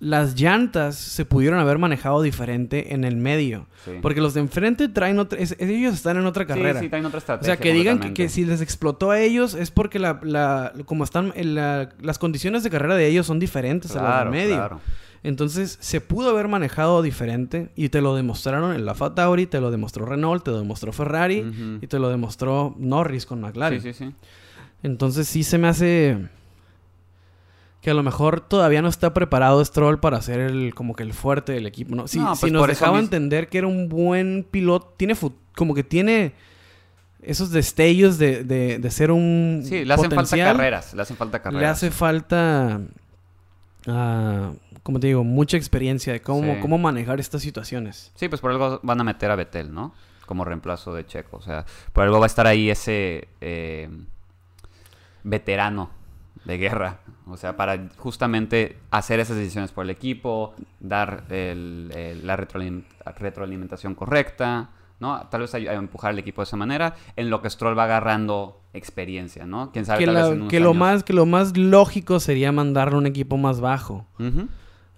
[0.00, 3.66] las llantas se pudieron haber manejado diferente en el medio.
[3.84, 3.92] Sí.
[4.00, 5.38] Porque los de enfrente traen otra.
[5.40, 6.78] es- ellos están en otra carrera.
[6.80, 7.54] Sí, sí, traen otra O estrategia.
[7.54, 11.32] sea, que digan que, si les explotó a ellos es porque la, la- como están
[11.36, 14.56] la- las condiciones de carrera de ellos son diferentes a las Claro, del medio.
[14.56, 14.80] claro.
[15.22, 19.70] Entonces, se pudo haber manejado diferente y te lo demostraron en la Tauri, te lo
[19.70, 23.80] demostró Renault, te lo demostró Ferrari y te lo demostró Norris con McLaren.
[23.82, 24.14] Sí, sí, sí.
[24.82, 26.28] Entonces, sí se me hace
[27.80, 31.12] que a lo mejor todavía no está preparado Stroll para ser el como que el
[31.12, 32.08] fuerte del equipo, ¿no?
[32.08, 35.16] Si, No, si pues nos dejaba mis- entender que era un buen piloto, tiene
[35.56, 36.32] como que tiene
[37.22, 40.94] esos destellos de, de, de ser un Sí, le hacen falta carreras.
[40.94, 41.60] Le hacen falta carreras.
[41.62, 42.80] Le hace falta,
[43.86, 44.52] ah,
[44.88, 46.60] como te digo, mucha experiencia de cómo, Sí.
[46.62, 48.10] cómo manejar estas situaciones.
[48.14, 49.92] Sí, pues por algo van a meter a Betel, ¿no?
[50.24, 51.36] Como reemplazo de Checo.
[51.36, 53.90] O sea, por algo va a estar ahí ese eh,
[55.24, 55.90] veterano
[56.46, 57.00] de guerra.
[57.26, 62.84] O sea, para justamente hacer esas decisiones por el equipo, dar el- el- la retroalim-
[63.18, 64.70] retroalimentación correcta,
[65.00, 65.20] ¿no?
[65.30, 69.44] Tal vez empujar al equipo de esa manera, en lo que Stroll va agarrando experiencia,
[69.46, 69.70] ¿no?
[69.70, 72.20] Quién sabe, Que, tal la- vez en unos que lo más, que lo más lógico
[72.20, 74.06] sería mandarle a un equipo más bajo.
[74.18, 74.48] Ujú.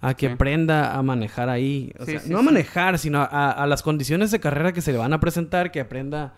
[0.01, 0.33] A que Sí.
[0.33, 1.93] aprenda a manejar ahí.
[1.99, 4.81] O Sí, sea, sí, no a manejar, sino a, a las condiciones de carrera que
[4.81, 6.33] se le van a presentar, que aprenda,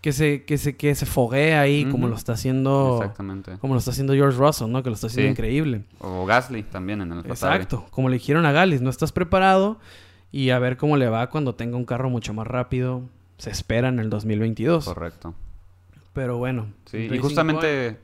[0.00, 3.00] que se, que se, que se foguee ahí, como lo está haciendo.
[3.02, 3.58] Exactamente.
[3.58, 4.82] Como lo está haciendo George Russell, ¿no?
[4.82, 5.84] Que lo está haciendo increíble.
[5.98, 7.30] O Gasly también en el Tauri.
[7.32, 7.84] Exacto.
[7.90, 9.78] Como le dijeron a Galis, no estás preparado.
[10.32, 13.02] Y a ver cómo le va cuando tenga un carro mucho más rápido.
[13.36, 14.86] Se espera en el 2022.
[14.86, 15.34] Correcto.
[16.14, 16.68] Pero bueno.
[16.86, 17.98] Sí, y justamente...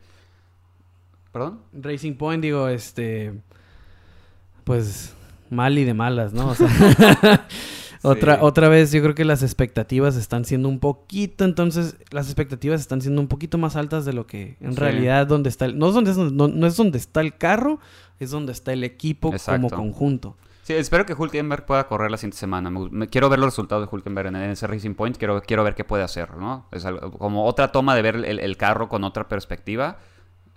[1.33, 1.61] ¿Perdón?
[1.73, 3.35] Racing Point, digo, este.
[4.67, 5.15] Pues
[5.49, 6.49] mal y de malas, ¿no?
[6.49, 6.67] O sea,
[8.03, 8.41] otra, Sí.
[8.43, 13.01] otra vez yo creo que las expectativas están siendo un poquito, entonces las expectativas están
[13.01, 14.79] siendo un poquito más altas de lo que en Sí.
[14.81, 17.79] realidad donde está el, no es donde es- no, no es donde está el carro,
[18.19, 19.69] es donde está el equipo Exacto.
[19.69, 20.37] como conjunto.
[20.65, 22.69] Sí, espero que Hulkenberg pueda correr la siguiente semana.
[22.71, 25.17] Me, me- quiero ver los resultados de Hulkenberg en, en ese Racing Point.
[25.17, 26.67] Quiero, quiero ver qué puede hacer, ¿no?
[26.73, 29.99] Es algo- como otra toma de ver el, el carro con otra perspectiva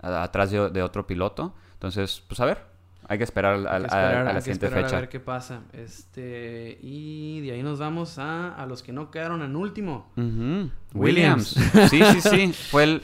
[0.02, 1.54] a- atrás de, de otro piloto.
[1.74, 2.69] Entonces, pues a ver.
[3.10, 4.96] Hay que esperar, al- Hay que a- esperar, a, hay la que siguiente esperar fecha.
[4.96, 5.60] a ver qué pasa.
[5.72, 10.10] Este, y de ahí nos vamos a, a los que no quedaron en último.
[10.16, 10.70] Williams.
[10.94, 11.56] Williams.
[11.90, 12.52] Sí, sí, sí.
[12.70, 13.02] Fue el,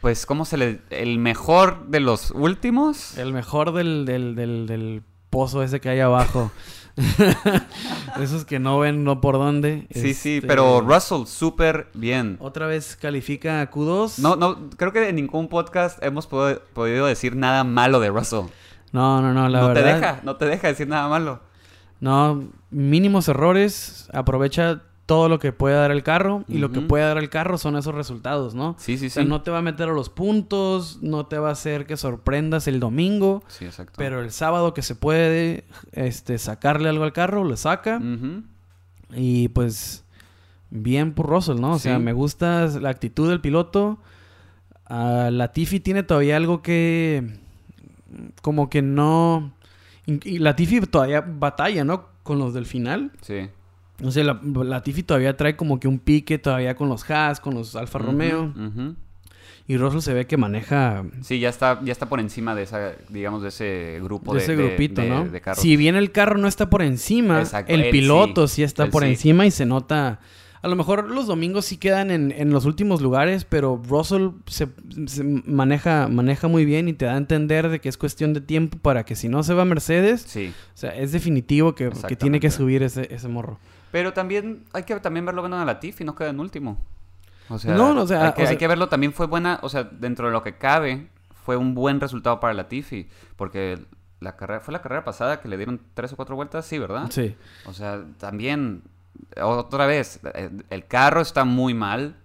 [0.00, 0.80] pues, ¿cómo se le...?
[0.90, 3.18] El mejor de los últimos.
[3.18, 6.52] El mejor del, del, del, del pozo ese que hay abajo.
[8.20, 9.86] Esos que no ven no por dónde.
[9.90, 12.36] Sí, sí, Este, pero Russell súper bien.
[12.40, 14.18] Otra vez califica a Q2.
[14.18, 18.46] No, no, creo que en ningún podcast hemos pod- podido decir nada malo de Russell.
[18.92, 19.82] No, no, no, la no verdad.
[19.82, 21.40] te deja, no te deja decir nada malo.
[22.00, 24.08] No, mínimos errores.
[24.12, 26.44] Aprovecha todo lo que puede dar el carro.
[26.48, 28.76] Y lo que puede dar el carro son esos resultados, ¿no?
[28.78, 29.28] Sí, sí, O sea, sí.
[29.28, 32.68] no te va a meter a los puntos, no te va a hacer que sorprendas
[32.68, 33.42] el domingo.
[33.48, 33.94] Sí, exacto.
[33.96, 38.00] Pero el sábado que se puede este, sacarle algo al carro, lo saca.
[39.14, 40.04] Y pues
[40.70, 41.72] bien por Russell, ¿no?
[41.72, 43.98] O sea, me gusta la actitud del piloto.
[44.86, 47.39] ah, Latifi tiene todavía algo que...
[48.42, 49.52] Como que no...
[50.06, 52.06] Y Latifi todavía batalla, ¿no?
[52.22, 53.12] Con los del final.
[53.20, 53.48] Sí.
[54.02, 57.54] O sea, la, Latifi todavía trae como que un pique todavía con los Haas, con
[57.54, 58.52] los Alfa Romeo.
[59.68, 62.92] Y Russell se ve que maneja Sí, ya está, ya está por encima de esa,
[63.08, 65.24] digamos, de ese grupo de de, ese grupito, de- ¿no?
[65.28, 65.62] de carros.
[65.62, 68.90] Si bien el carro no está por encima, Exacto, el piloto sí, sí, está él
[68.90, 69.10] por sí.
[69.10, 70.18] encima y se nota.
[70.62, 74.68] A lo mejor los domingos sí quedan en, en los últimos lugares, pero Russell se,
[75.06, 78.42] se maneja, maneja muy bien y te da a entender de que es cuestión de
[78.42, 80.52] tiempo para que si no se va Mercedes, Sí.
[80.74, 83.58] o sea, es definitivo que, que tiene que subir ese, ese morro.
[83.90, 86.78] Pero también hay que también verlo bueno a Latifi, no queda en último.
[87.48, 89.26] O sea, No, no, o sea, hay, que, o sea- hay que verlo también fue
[89.26, 91.08] buena, o sea, dentro de lo que cabe,
[91.44, 93.78] fue un buen resultado para Latifi, porque
[94.20, 97.06] la carrera fue la carrera pasada que le dieron tres o cuatro vueltas, sí, ¿verdad?
[97.10, 97.34] Sí.
[97.64, 98.82] O sea, también
[99.42, 102.16] otra vez, eh, el carro está muy mal,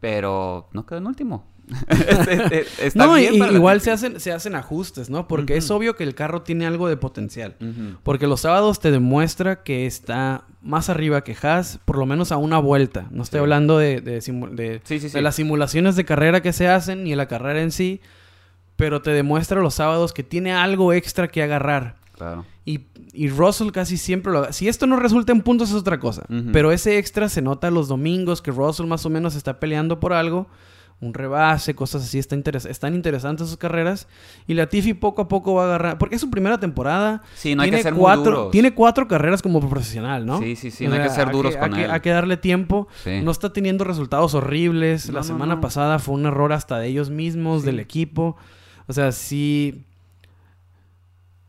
[0.00, 1.46] pero no quedó en último.
[1.88, 5.28] Este, está No, y- bien y para igual se hacen, se hacen ajustes, ¿no?
[5.28, 7.54] Porque es obvio que el carro tiene algo de potencial.
[8.02, 12.38] Porque los sábados te demuestra que está más arriba que Haas, por lo menos a
[12.38, 13.06] una vuelta.
[13.10, 13.42] No estoy Sí.
[13.42, 15.14] hablando de, de simu- de- Sí, sí, sí.
[15.14, 18.00] de las simulaciones de carrera que se hacen ni de la carrera en sí,
[18.74, 21.94] pero te demuestra los sábados que tiene algo extra que agarrar.
[22.16, 22.44] Claro.
[22.70, 24.52] Y, y Russell casi siempre lo...
[24.52, 26.24] Si esto no resulta en puntos es otra cosa.
[26.52, 30.12] Pero ese extra se nota los domingos que Russell más o menos está peleando por
[30.12, 30.46] algo.
[31.02, 32.18] Un rebase, cosas así.
[32.18, 34.06] Está interes- están interesantes sus carreras.
[34.46, 35.98] Y Latifi poco a poco va a agarrar...
[35.98, 37.22] Porque es su primera temporada.
[37.34, 38.50] Sí, no hay que ser muy cuatro, duros.
[38.50, 40.38] Tiene cuatro carreras como profesional, ¿no?
[40.40, 41.90] Sí, sí, sí, O no hay que ser duros hay con que- él.
[41.90, 42.86] Hay que darle tiempo.
[43.02, 43.22] Sí.
[43.22, 45.06] No está teniendo resultados horribles.
[45.08, 45.60] No, La no, semana no.
[45.62, 47.66] pasada fue un error hasta de ellos mismos, Sí.
[47.66, 48.36] del equipo.
[48.86, 49.86] O sea, sí...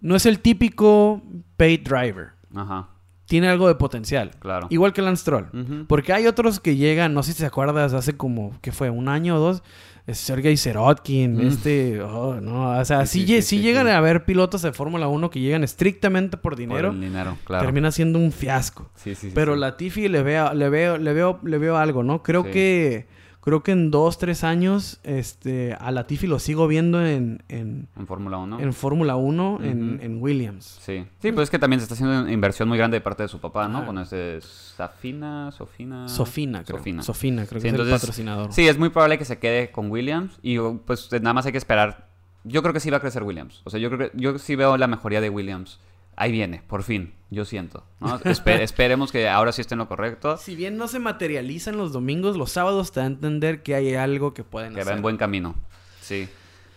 [0.02, 1.22] No es el típico
[1.58, 2.32] paid driver.
[2.56, 2.90] Ajá,
[3.26, 4.32] Tiene algo de potencial.
[4.40, 4.68] claro.
[4.70, 5.48] Igual que Lance Stroll.
[5.54, 5.86] Ujú.
[5.88, 8.90] Porque hay otros que llegan, no sé si te acuerdas, hace como, ¿qué fue?
[8.90, 9.64] ¿Un año o dos?
[10.08, 11.42] Es Sergei Sirotkin, Mm.
[11.48, 12.02] este...
[12.02, 14.64] oh, no, o sea, Sí, sí, sí, lle- sí, sí sí, llegan a haber pilotos
[14.64, 16.90] de Fórmula 1 que llegan estrictamente por Por dinero.
[16.90, 17.64] el dinero, claro.
[17.64, 18.90] Termina siendo un fiasco.
[18.96, 19.56] Sí, sí, Pero.
[19.56, 22.24] Latifi le veo, le veo, le veo, le veo algo, ¿no?
[22.24, 23.08] Creo que...
[23.42, 28.06] Creo que en dos, tres años, este, a Latifi lo sigo viendo en, en, En
[28.06, 28.60] Fórmula 1.
[28.60, 30.78] en Fórmula 1, en, en Williams.
[30.80, 31.06] Sí.
[31.22, 33.30] Sí, pues es que también se está haciendo una inversión muy grande de parte de
[33.30, 33.84] su papá, ¿no?
[33.86, 36.08] Con ese Safina, Sofina.
[36.08, 36.78] Sofina, creo.
[36.78, 37.02] Sofina.
[37.02, 38.54] Sofina, creo Sí, que es entonces, el patrocinador.
[38.54, 41.58] Sí, es muy probable que se quede con Williams y pues nada más hay que
[41.58, 42.10] esperar.
[42.44, 43.62] Yo creo que sí va a crecer Williams.
[43.66, 45.80] O sea, yo creo que yo sí veo la mejoría de Williams.
[46.22, 47.84] Ahí viene, por fin, yo siento.
[48.00, 48.20] ¿no?
[48.20, 51.94] Espe- esperemos que ahora sí esté en lo correcto, Si bien no se materializan los
[51.94, 54.94] domingos, los sábados te da a entender que hay algo que pueden que hacer.
[54.94, 55.56] va en buen camino.
[56.00, 56.30] Sí.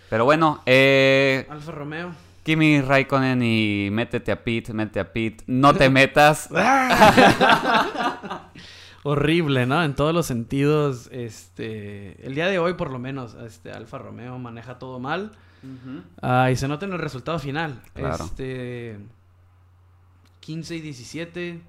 [0.09, 2.13] Pero bueno, eh, Alfa Romeo.
[2.43, 5.43] Kimi Raikkonen y métete a Pit, métete a Pit.
[5.47, 6.49] No te metas.
[9.03, 9.83] Horrible, ¿no?
[9.85, 11.09] En todos los sentidos.
[11.13, 12.25] Este.
[12.27, 15.33] El día de hoy, por lo menos, este Alfa Romeo maneja todo mal.
[16.23, 17.81] Ah, y se nota en el resultado final.
[17.95, 18.25] Claro.
[18.25, 18.99] Este.
[20.45, 21.61] 15 y 17.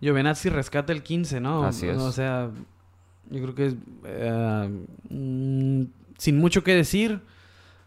[0.00, 1.64] Giovinazzi rescata el 15, ¿no?
[1.64, 1.98] Así es.
[1.98, 2.50] O sea,
[3.30, 3.74] yo creo que es.
[4.04, 4.68] eh,
[5.10, 5.82] mm,
[6.18, 7.20] sin mucho que decir.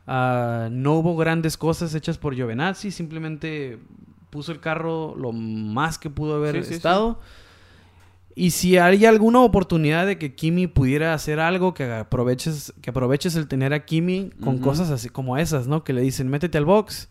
[0.08, 2.92] ah, no hubo grandes cosas hechas por Giovinazzi.
[2.92, 3.80] Simplemente
[4.30, 6.74] puso el carro lo más que pudo haber Sí, sí, sí.
[6.76, 7.20] estado.
[8.36, 13.36] Y si hay alguna oportunidad de que Kimi pudiera hacer algo, que aproveches, que aproveches
[13.36, 15.84] el tener a Kimi con cosas así como esas, ¿no?
[15.84, 17.10] Que le dicen, métete al box.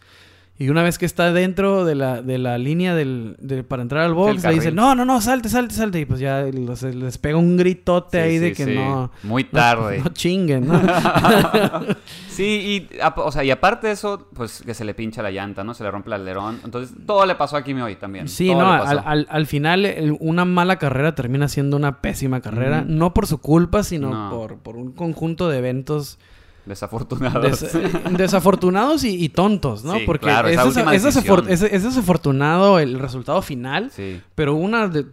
[0.62, 4.04] Y una vez que está dentro de la, de la línea del, de- para entrar
[4.04, 6.00] al box, le dicen, no, no, no, salte, salte, salte.
[6.00, 8.74] Y pues ya los- les pega un gritote Sí, ahí de que sí.
[8.74, 9.10] no...
[9.24, 9.98] Muy tarde.
[10.04, 10.80] No, chinguen, ¿no?
[12.28, 15.64] Sí, y, o sea, y aparte de eso, pues que se le pincha la llanta,
[15.64, 15.74] ¿no?
[15.74, 16.60] Se le rompe el alerón.
[16.64, 18.26] Entonces, todo le pasó a Kimi hoy también.
[18.28, 22.40] Sí, Todo no, al, al- al final el- una mala carrera termina siendo una pésima
[22.40, 22.84] carrera.
[22.86, 24.30] No por su culpa, sino No.
[24.30, 26.18] por, por un conjunto de eventos
[26.66, 27.40] Desafortunado.
[27.40, 29.94] des- eh, desafortunados y, y tontos, ¿no?
[29.94, 31.48] Sí, porque claro, esa es, es desafor- decisión.
[31.48, 35.06] es- es desafortunado el resultado final, Sí, pero una de-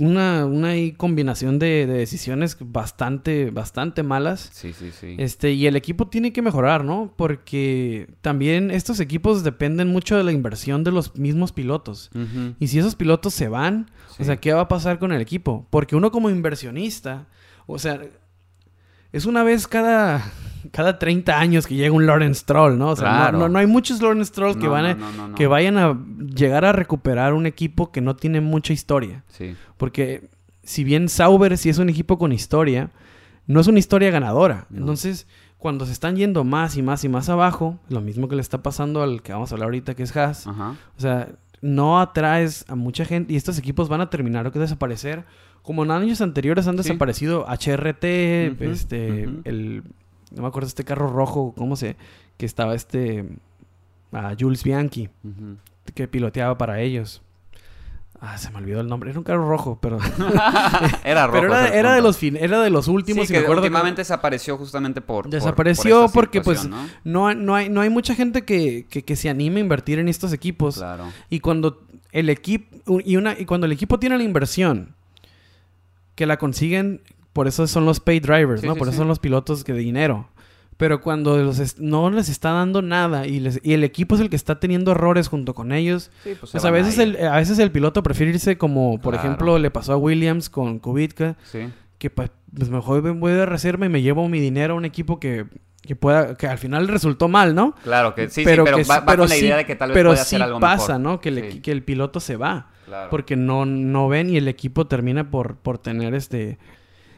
[0.00, 4.50] una, una combinación de, de decisiones bastante, bastante malas.
[4.52, 5.14] sí, sí, sí.
[5.18, 7.14] Este, y el equipo tiene que mejorar, ¿no?
[7.16, 12.10] Porque también estos equipos dependen mucho de la inversión de los mismos pilotos.
[12.58, 14.22] Y si esos pilotos se van, Sí.
[14.22, 15.68] o sea, ¿qué va a pasar con el equipo?
[15.70, 17.26] Porque uno como inversionista,
[17.66, 18.00] o sea,
[19.16, 20.22] es una vez cada,
[20.72, 22.90] cada 30 años que llega un Lawrence Stroll, ¿no?
[22.90, 23.38] O sea, no- Claro.
[23.38, 25.50] no, no hay muchos Lawrence Stroll que, No, van a- no, no, no, que no.
[25.50, 25.98] vayan a
[26.34, 29.22] llegar a recuperar un equipo que no tiene mucha historia.
[29.28, 30.28] Sí, Porque
[30.62, 32.90] si bien Sauber sí es un equipo con historia,
[33.46, 34.66] no es una historia ganadora.
[34.70, 34.80] No.
[34.80, 35.26] Entonces,
[35.58, 38.62] cuando se están yendo más y más y más abajo, lo mismo que le está
[38.62, 40.74] pasando al que vamos a hablar ahorita, que es Haas, ajá.
[40.96, 41.28] o sea,
[41.62, 45.24] no atraes a mucha gente y estos equipos van a terminar que desaparecer.
[45.64, 46.84] Como en años anteriores han Sí.
[46.84, 48.04] desaparecido HRT,
[48.70, 49.82] este, el,
[50.30, 51.96] no me acuerdo este carro rojo, ¿cómo se?
[52.36, 53.24] Que estaba este,
[54.12, 55.08] a Jules Bianchi,
[55.94, 57.22] que piloteaba para ellos.
[58.20, 59.10] Ah, se me olvidó el nombre.
[59.10, 59.98] Era un carro rojo, pero...
[61.04, 61.40] era rojo.
[61.40, 65.28] pero era, de los fin, era de los últimos Sí, que últimamente desapareció justamente por...
[65.28, 66.68] Desapareció por porque, pues,
[67.04, 69.98] no, hay- no, hay, no hay mucha gente que, que, que se anime a invertir
[69.98, 70.76] en estos equipos.
[70.76, 71.04] Claro.
[71.28, 74.94] Y cuando el equipo y una y cuando el equipo tiene la inversión
[76.14, 77.02] que la consiguen,
[77.32, 78.74] por eso son los pay drivers, Sí, ¿no?
[78.74, 78.98] sí, por eso sí.
[78.98, 80.28] son los pilotos que de dinero.
[80.76, 84.28] Pero cuando los no les está dando nada y, les- y el equipo es el
[84.28, 87.70] que está teniendo errores junto con ellos, pues, pues a veces, el, a veces el
[87.70, 89.28] piloto prefiere irse como, por Claro.
[89.28, 91.68] ejemplo, le pasó a Williams con Kubitka, Sí.
[91.98, 95.20] que pa- pues mejor voy de reserva y me llevo mi dinero a un equipo
[95.20, 95.46] que,
[95.82, 97.74] que pueda, que al final resultó mal, ¿no?
[97.84, 99.90] Claro que sí, sí, pero que va, va con la sí- idea de que tal
[99.90, 101.00] vez pero sí hacer algo pasa, mejor.
[101.12, 101.20] ¿no?
[101.20, 102.70] Que Sí, que el piloto se va.
[102.84, 103.10] Claro.
[103.10, 106.58] Porque no, no ven y el equipo termina por, por tener este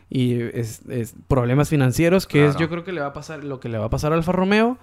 [0.08, 3.58] y es, es problemas financieros, que es yo creo que le va a pasar lo
[3.58, 4.78] que le va a pasar a Alfa Romeo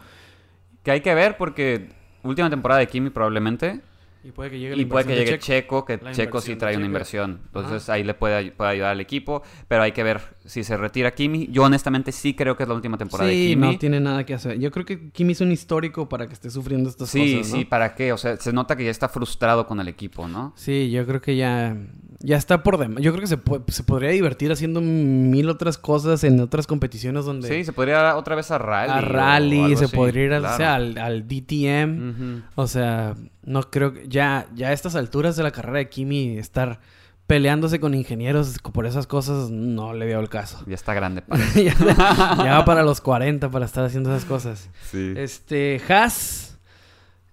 [0.83, 1.89] Que hay que ver porque
[2.23, 3.81] última temporada de Kimi probablemente
[4.23, 6.55] y puede que llegue la y puede que de llegue Checo, que Checo sí de
[6.57, 7.41] trae una inversión.
[7.47, 11.11] Entonces ahí le puede, puede ayudar al equipo, pero hay que ver si se retira
[11.11, 11.47] Kimi.
[11.51, 13.67] Yo honestamente sí creo que es la última temporada de Sí, Kimi.
[13.73, 14.57] no tiene nada que hacer.
[14.59, 17.57] Yo creo que Kimi es un histórico para que esté sufriendo estas sí, cosas, ¿no?
[17.57, 18.13] sí, ¿para qué?
[18.13, 20.53] O sea, se nota que ya está frustrado con el equipo, ¿no?
[20.55, 21.75] Sí, yo creo que ya,
[22.23, 23.03] ya está por demás.
[23.03, 27.49] Yo creo que se, se podría divertir haciendo mil otras cosas en otras competiciones donde...
[27.49, 28.91] Sí, se podría ir otra vez a Rally.
[28.91, 30.53] a rally, se así, podría ir claro.
[30.53, 32.43] o sea, al, al DTM.
[32.55, 36.37] O sea, no creo que ya, ya a estas alturas de la carrera de Kimi
[36.37, 36.79] estar
[37.27, 40.63] peleándose con ingenieros por esas cosas no le veo el caso.
[40.65, 41.65] Ya está grande, parece.
[41.65, 44.69] ya, ya va para los 40 para estar haciendo esas cosas.
[44.89, 45.13] sí.
[45.17, 46.52] Este, Haas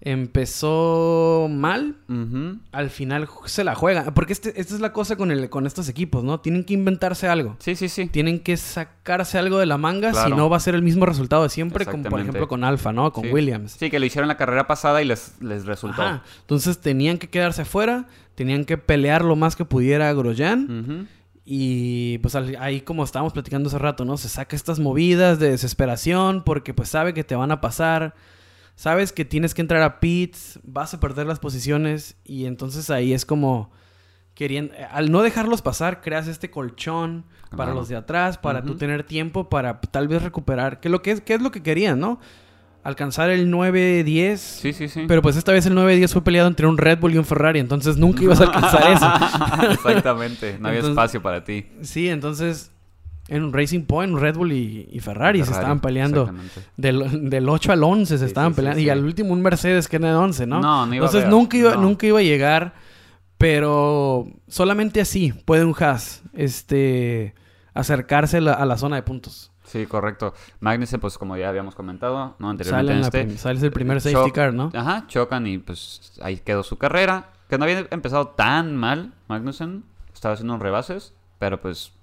[0.01, 1.95] empezó mal,
[2.71, 4.13] al final se la juega.
[4.13, 6.39] Porque este, esta es la cosa con, el, con estos equipos, ¿no?
[6.39, 7.55] Tienen que inventarse algo.
[7.59, 8.07] Sí, sí, sí.
[8.07, 11.43] Tienen que sacarse algo de la manga, si no va a ser el mismo resultado
[11.43, 13.11] de siempre, como por ejemplo con Alfa, ¿no?
[13.13, 13.31] Con Sí.
[13.31, 13.73] Williams.
[13.73, 16.01] Sí, que lo hicieron la carrera pasada y les, les resultó.
[16.01, 16.23] Ajá.
[16.41, 20.79] Entonces tenían que quedarse afuera, tenían que pelear lo más que pudiera Grosjean.
[20.85, 21.07] Ujú.
[21.45, 24.17] Y pues ahí como estábamos platicando hace rato, ¿no?
[24.17, 28.15] Se saca estas movidas de desesperación porque pues sabe que te van a pasar.
[28.81, 33.13] Sabes que tienes que entrar a pits, vas a perder las posiciones y entonces ahí
[33.13, 33.69] es como
[34.33, 37.73] queriendo al no dejarlos pasar creas este colchón para Claro.
[37.75, 41.21] los de atrás para tú tener tiempo para tal vez recuperar que lo que es
[41.21, 42.19] que es lo que querían, ¿no?
[42.81, 45.05] Alcanzar el 9-10 Sí, sí, sí.
[45.07, 47.59] pero pues esta vez el 9-10 fue peleado entre un Red Bull y un Ferrari,
[47.59, 48.91] entonces nunca ibas a alcanzar
[49.61, 49.71] eso.
[49.73, 50.57] Exactamente.
[50.59, 51.67] No había Entonces- espacio para ti.
[51.83, 52.71] Sí, entonces
[53.31, 56.31] en un Racing Point, Red Bull y, y Ferrari, se estaban peleando.
[56.77, 58.77] Del, del 8 al 11 se Sí, estaban sí, peleando.
[58.79, 58.85] sí.
[58.85, 60.59] Y al último un Mercedes que era de 11, ¿no?
[60.59, 61.81] No, no iba a Entonces haber, nunca iba, no.
[61.81, 62.73] nunca iba a llegar.
[63.37, 67.33] Pero solamente así puede un Haas este,
[67.73, 69.51] acercarse a la, a la zona de puntos.
[69.63, 70.33] Sí, correcto.
[70.59, 72.49] Magnussen, pues como ya habíamos comentado, ¿no?
[72.49, 73.37] Anteriormente Sale, en este.
[73.39, 74.69] sale el primer eh, safety choc- car, ¿no?
[74.75, 77.29] Ajá, chocan y pues ahí quedó su carrera.
[77.49, 79.85] Que no había empezado tan mal Magnussen.
[80.13, 81.93] Estaba haciendo rebases, pero pues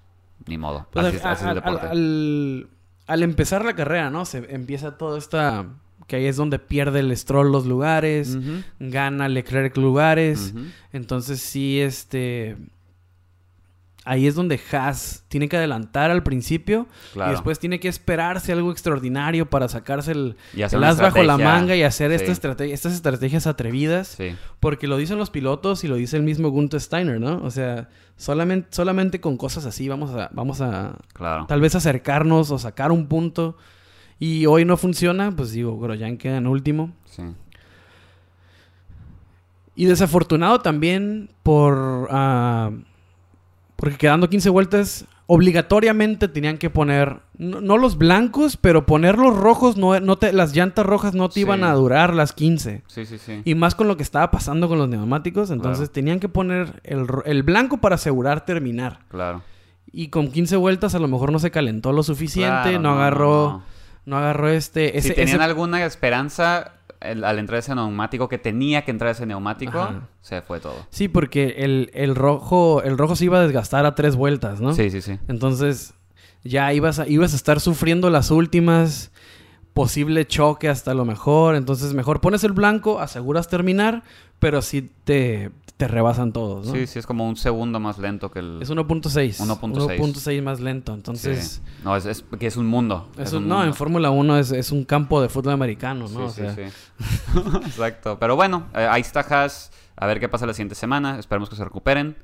[0.46, 0.86] ni modo.
[0.92, 1.86] Pues así, al, así es el al- deporte.
[1.86, 2.68] al-
[3.06, 4.24] al empezar la carrera, ¿no?
[4.24, 5.66] Se empieza toda esta...
[6.06, 8.36] Que ahí es donde pierde el Stroll los lugares.
[8.36, 10.54] Ujú, Gana Leclerc lugares.
[10.92, 12.56] Entonces sí, este...
[14.10, 17.30] Ahí es donde Haas tiene que adelantar al principio Claro.
[17.30, 21.76] y después tiene que esperarse algo extraordinario para sacarse el, el as bajo la manga
[21.76, 22.32] y hacer esta
[22.64, 24.14] estas estrategias atrevidas.
[24.16, 27.42] Sí, Porque lo dicen los pilotos y lo dice el mismo Gunther Steiner, ¿no?
[27.42, 31.44] O sea, solamente, solamente con cosas así vamos a, vamos a claro.
[31.46, 33.56] tal vez acercarnos o sacar un punto.
[34.18, 36.92] Y hoy no funciona, pues digo, Grosjean queda en último.
[37.04, 37.22] Sí.
[39.76, 42.08] Y desafortunado también por...
[42.10, 42.70] ah,
[43.80, 47.20] porque quedando 15 vueltas, obligatoriamente tenían que poner...
[47.38, 51.28] No, no los blancos, pero poner los rojos, no, no te, las llantas rojas no
[51.28, 51.40] te Sí.
[51.40, 52.82] iban a durar las 15.
[52.88, 53.42] Sí, sí, sí.
[53.44, 55.92] Y más con lo que estaba pasando con los neumáticos, entonces Claro.
[55.92, 58.98] tenían que poner el, el blanco para asegurar terminar.
[59.08, 59.42] Claro.
[59.92, 63.48] Y con 15 vueltas a lo mejor no se calentó lo suficiente, Claro, no, agarró...
[63.50, 63.78] no.
[64.06, 64.96] No agarró este...
[64.98, 69.10] Ese, si tenían ese- alguna esperanza el- al entrar ese neumático, que tenía que entrar
[69.12, 70.08] ese neumático, Ajá.
[70.20, 70.74] se fue todo.
[70.90, 74.72] Sí, porque el, el rojo el rojo se iba a desgastar a tres vueltas, ¿no?
[74.74, 75.18] Sí, sí, sí.
[75.28, 75.94] Entonces
[76.44, 79.10] ya ibas a, ibas a estar sufriendo las últimas,
[79.82, 81.54] posible choque hasta lo mejor.
[81.54, 84.02] Entonces mejor pones el blanco, aseguras terminar,
[84.38, 86.72] pero sí te, te rebasan todos, ¿no?
[86.72, 88.58] Sí, sí, es como un segundo más lento que el...
[88.60, 89.38] Es 1.6.
[89.38, 89.98] 1.6.
[89.98, 90.92] 1.6 más lento.
[90.94, 91.72] Entonces, Sí.
[91.84, 93.08] No, es, es que es un mundo.
[93.16, 96.08] es es un- un no, en Fórmula 1 es, es un campo de fútbol americano,
[96.08, 96.24] ¿no?
[96.26, 97.38] O Sí, sea, sí, sí.
[97.66, 98.18] Exacto.
[98.18, 99.70] Pero bueno, eh, ahí está Haas.
[99.96, 101.18] A ver qué pasa la siguiente semana.
[101.18, 102.16] Esperemos que se recuperen.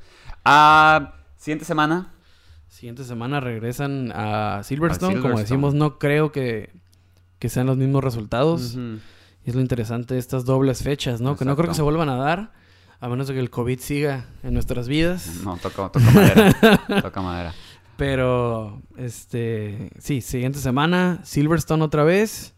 [0.45, 2.13] Ah, siguiente semana.
[2.69, 5.21] Siguiente semana regresan a Silverstone.
[5.21, 6.73] Como decimos, no creo que,
[7.39, 8.77] que sean los mismos resultados.
[8.77, 11.37] Y es lo interesante de estas dobles fechas, ¿no?
[11.37, 12.53] Que no creo que se vuelvan a dar,
[13.01, 15.41] a menos de que el COVID siga en nuestras vidas.
[15.45, 16.81] No, toca, toca madera.
[17.03, 17.55] toca madera.
[17.97, 22.54] Pero, este, sí, siguiente semana, Silverstone otra vez.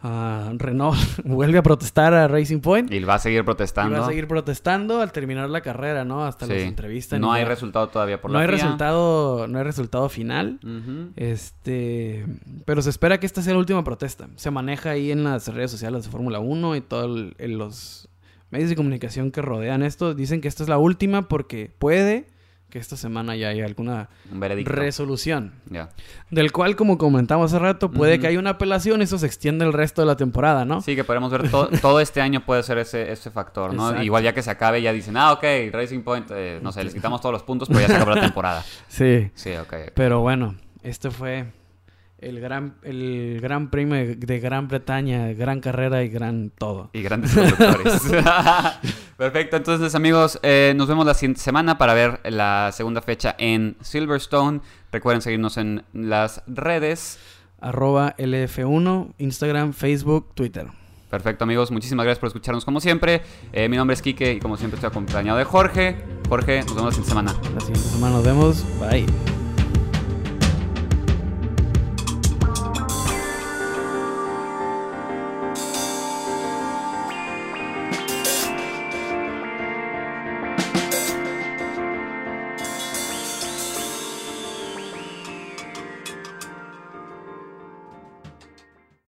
[0.00, 2.92] Renault vuelve a protestar a Racing Point.
[2.92, 3.98] Y va a seguir Y protestando.
[3.98, 6.24] va a seguir protestando al terminar la carrera, ¿no?
[6.24, 6.52] Hasta Sí.
[6.52, 7.18] los entrevistas.
[7.18, 8.56] No hay resultado todavía por no la hay FIA.
[8.62, 10.60] resultado, no hay resultado final.
[11.16, 12.26] Este,
[12.64, 14.28] pero se espera que esta sea la última protesta.
[14.36, 18.08] Se maneja ahí en las redes sociales de Fórmula 1 y todos los
[18.50, 20.14] medios de comunicación que rodean esto.
[20.14, 22.26] Dicen que esta es la última porque puede
[22.70, 24.08] que esta semana ya haya alguna
[24.64, 25.54] resolución.
[25.70, 25.88] Ya.
[26.30, 29.64] Del cual, como comentamos hace rato, puede que haya una apelación y eso se extiende
[29.64, 30.80] el resto de la temporada, ¿no?
[30.82, 33.84] Sí, que podemos ver to- todo este año puede ser ese, ese factor, ¿no?
[33.86, 34.04] Exacto.
[34.04, 36.94] Igual ya que se acabe, ya dicen, ah, ok, Racing Point, eh, no sé, les
[36.94, 38.62] quitamos todos los puntos, pues ya se acabó la temporada.
[38.88, 39.30] Sí.
[39.34, 39.74] Sí, ok.
[39.94, 41.46] Pero bueno, este fue
[42.18, 46.90] el gran, el gran premio de, de Gran Bretaña, gran carrera y gran todo.
[46.92, 48.02] Y grandes conductores.
[49.16, 53.76] Perfecto, entonces amigos, eh, nos vemos la siguiente semana para ver la segunda fecha en
[53.80, 54.60] Silverstone.
[54.92, 57.18] Recuerden seguirnos en las redes.
[57.60, 60.68] Arroba LF1, Instagram, Facebook, Twitter.
[61.10, 63.22] Perfecto amigos, muchísimas gracias por escucharnos como siempre.
[63.52, 65.96] Eh, mi nombre es Quique y como siempre estoy acompañado de Jorge.
[66.28, 67.32] Jorge, nos vemos la siguiente semana.
[67.54, 68.64] La siguiente semana nos vemos.
[68.78, 69.47] Bye.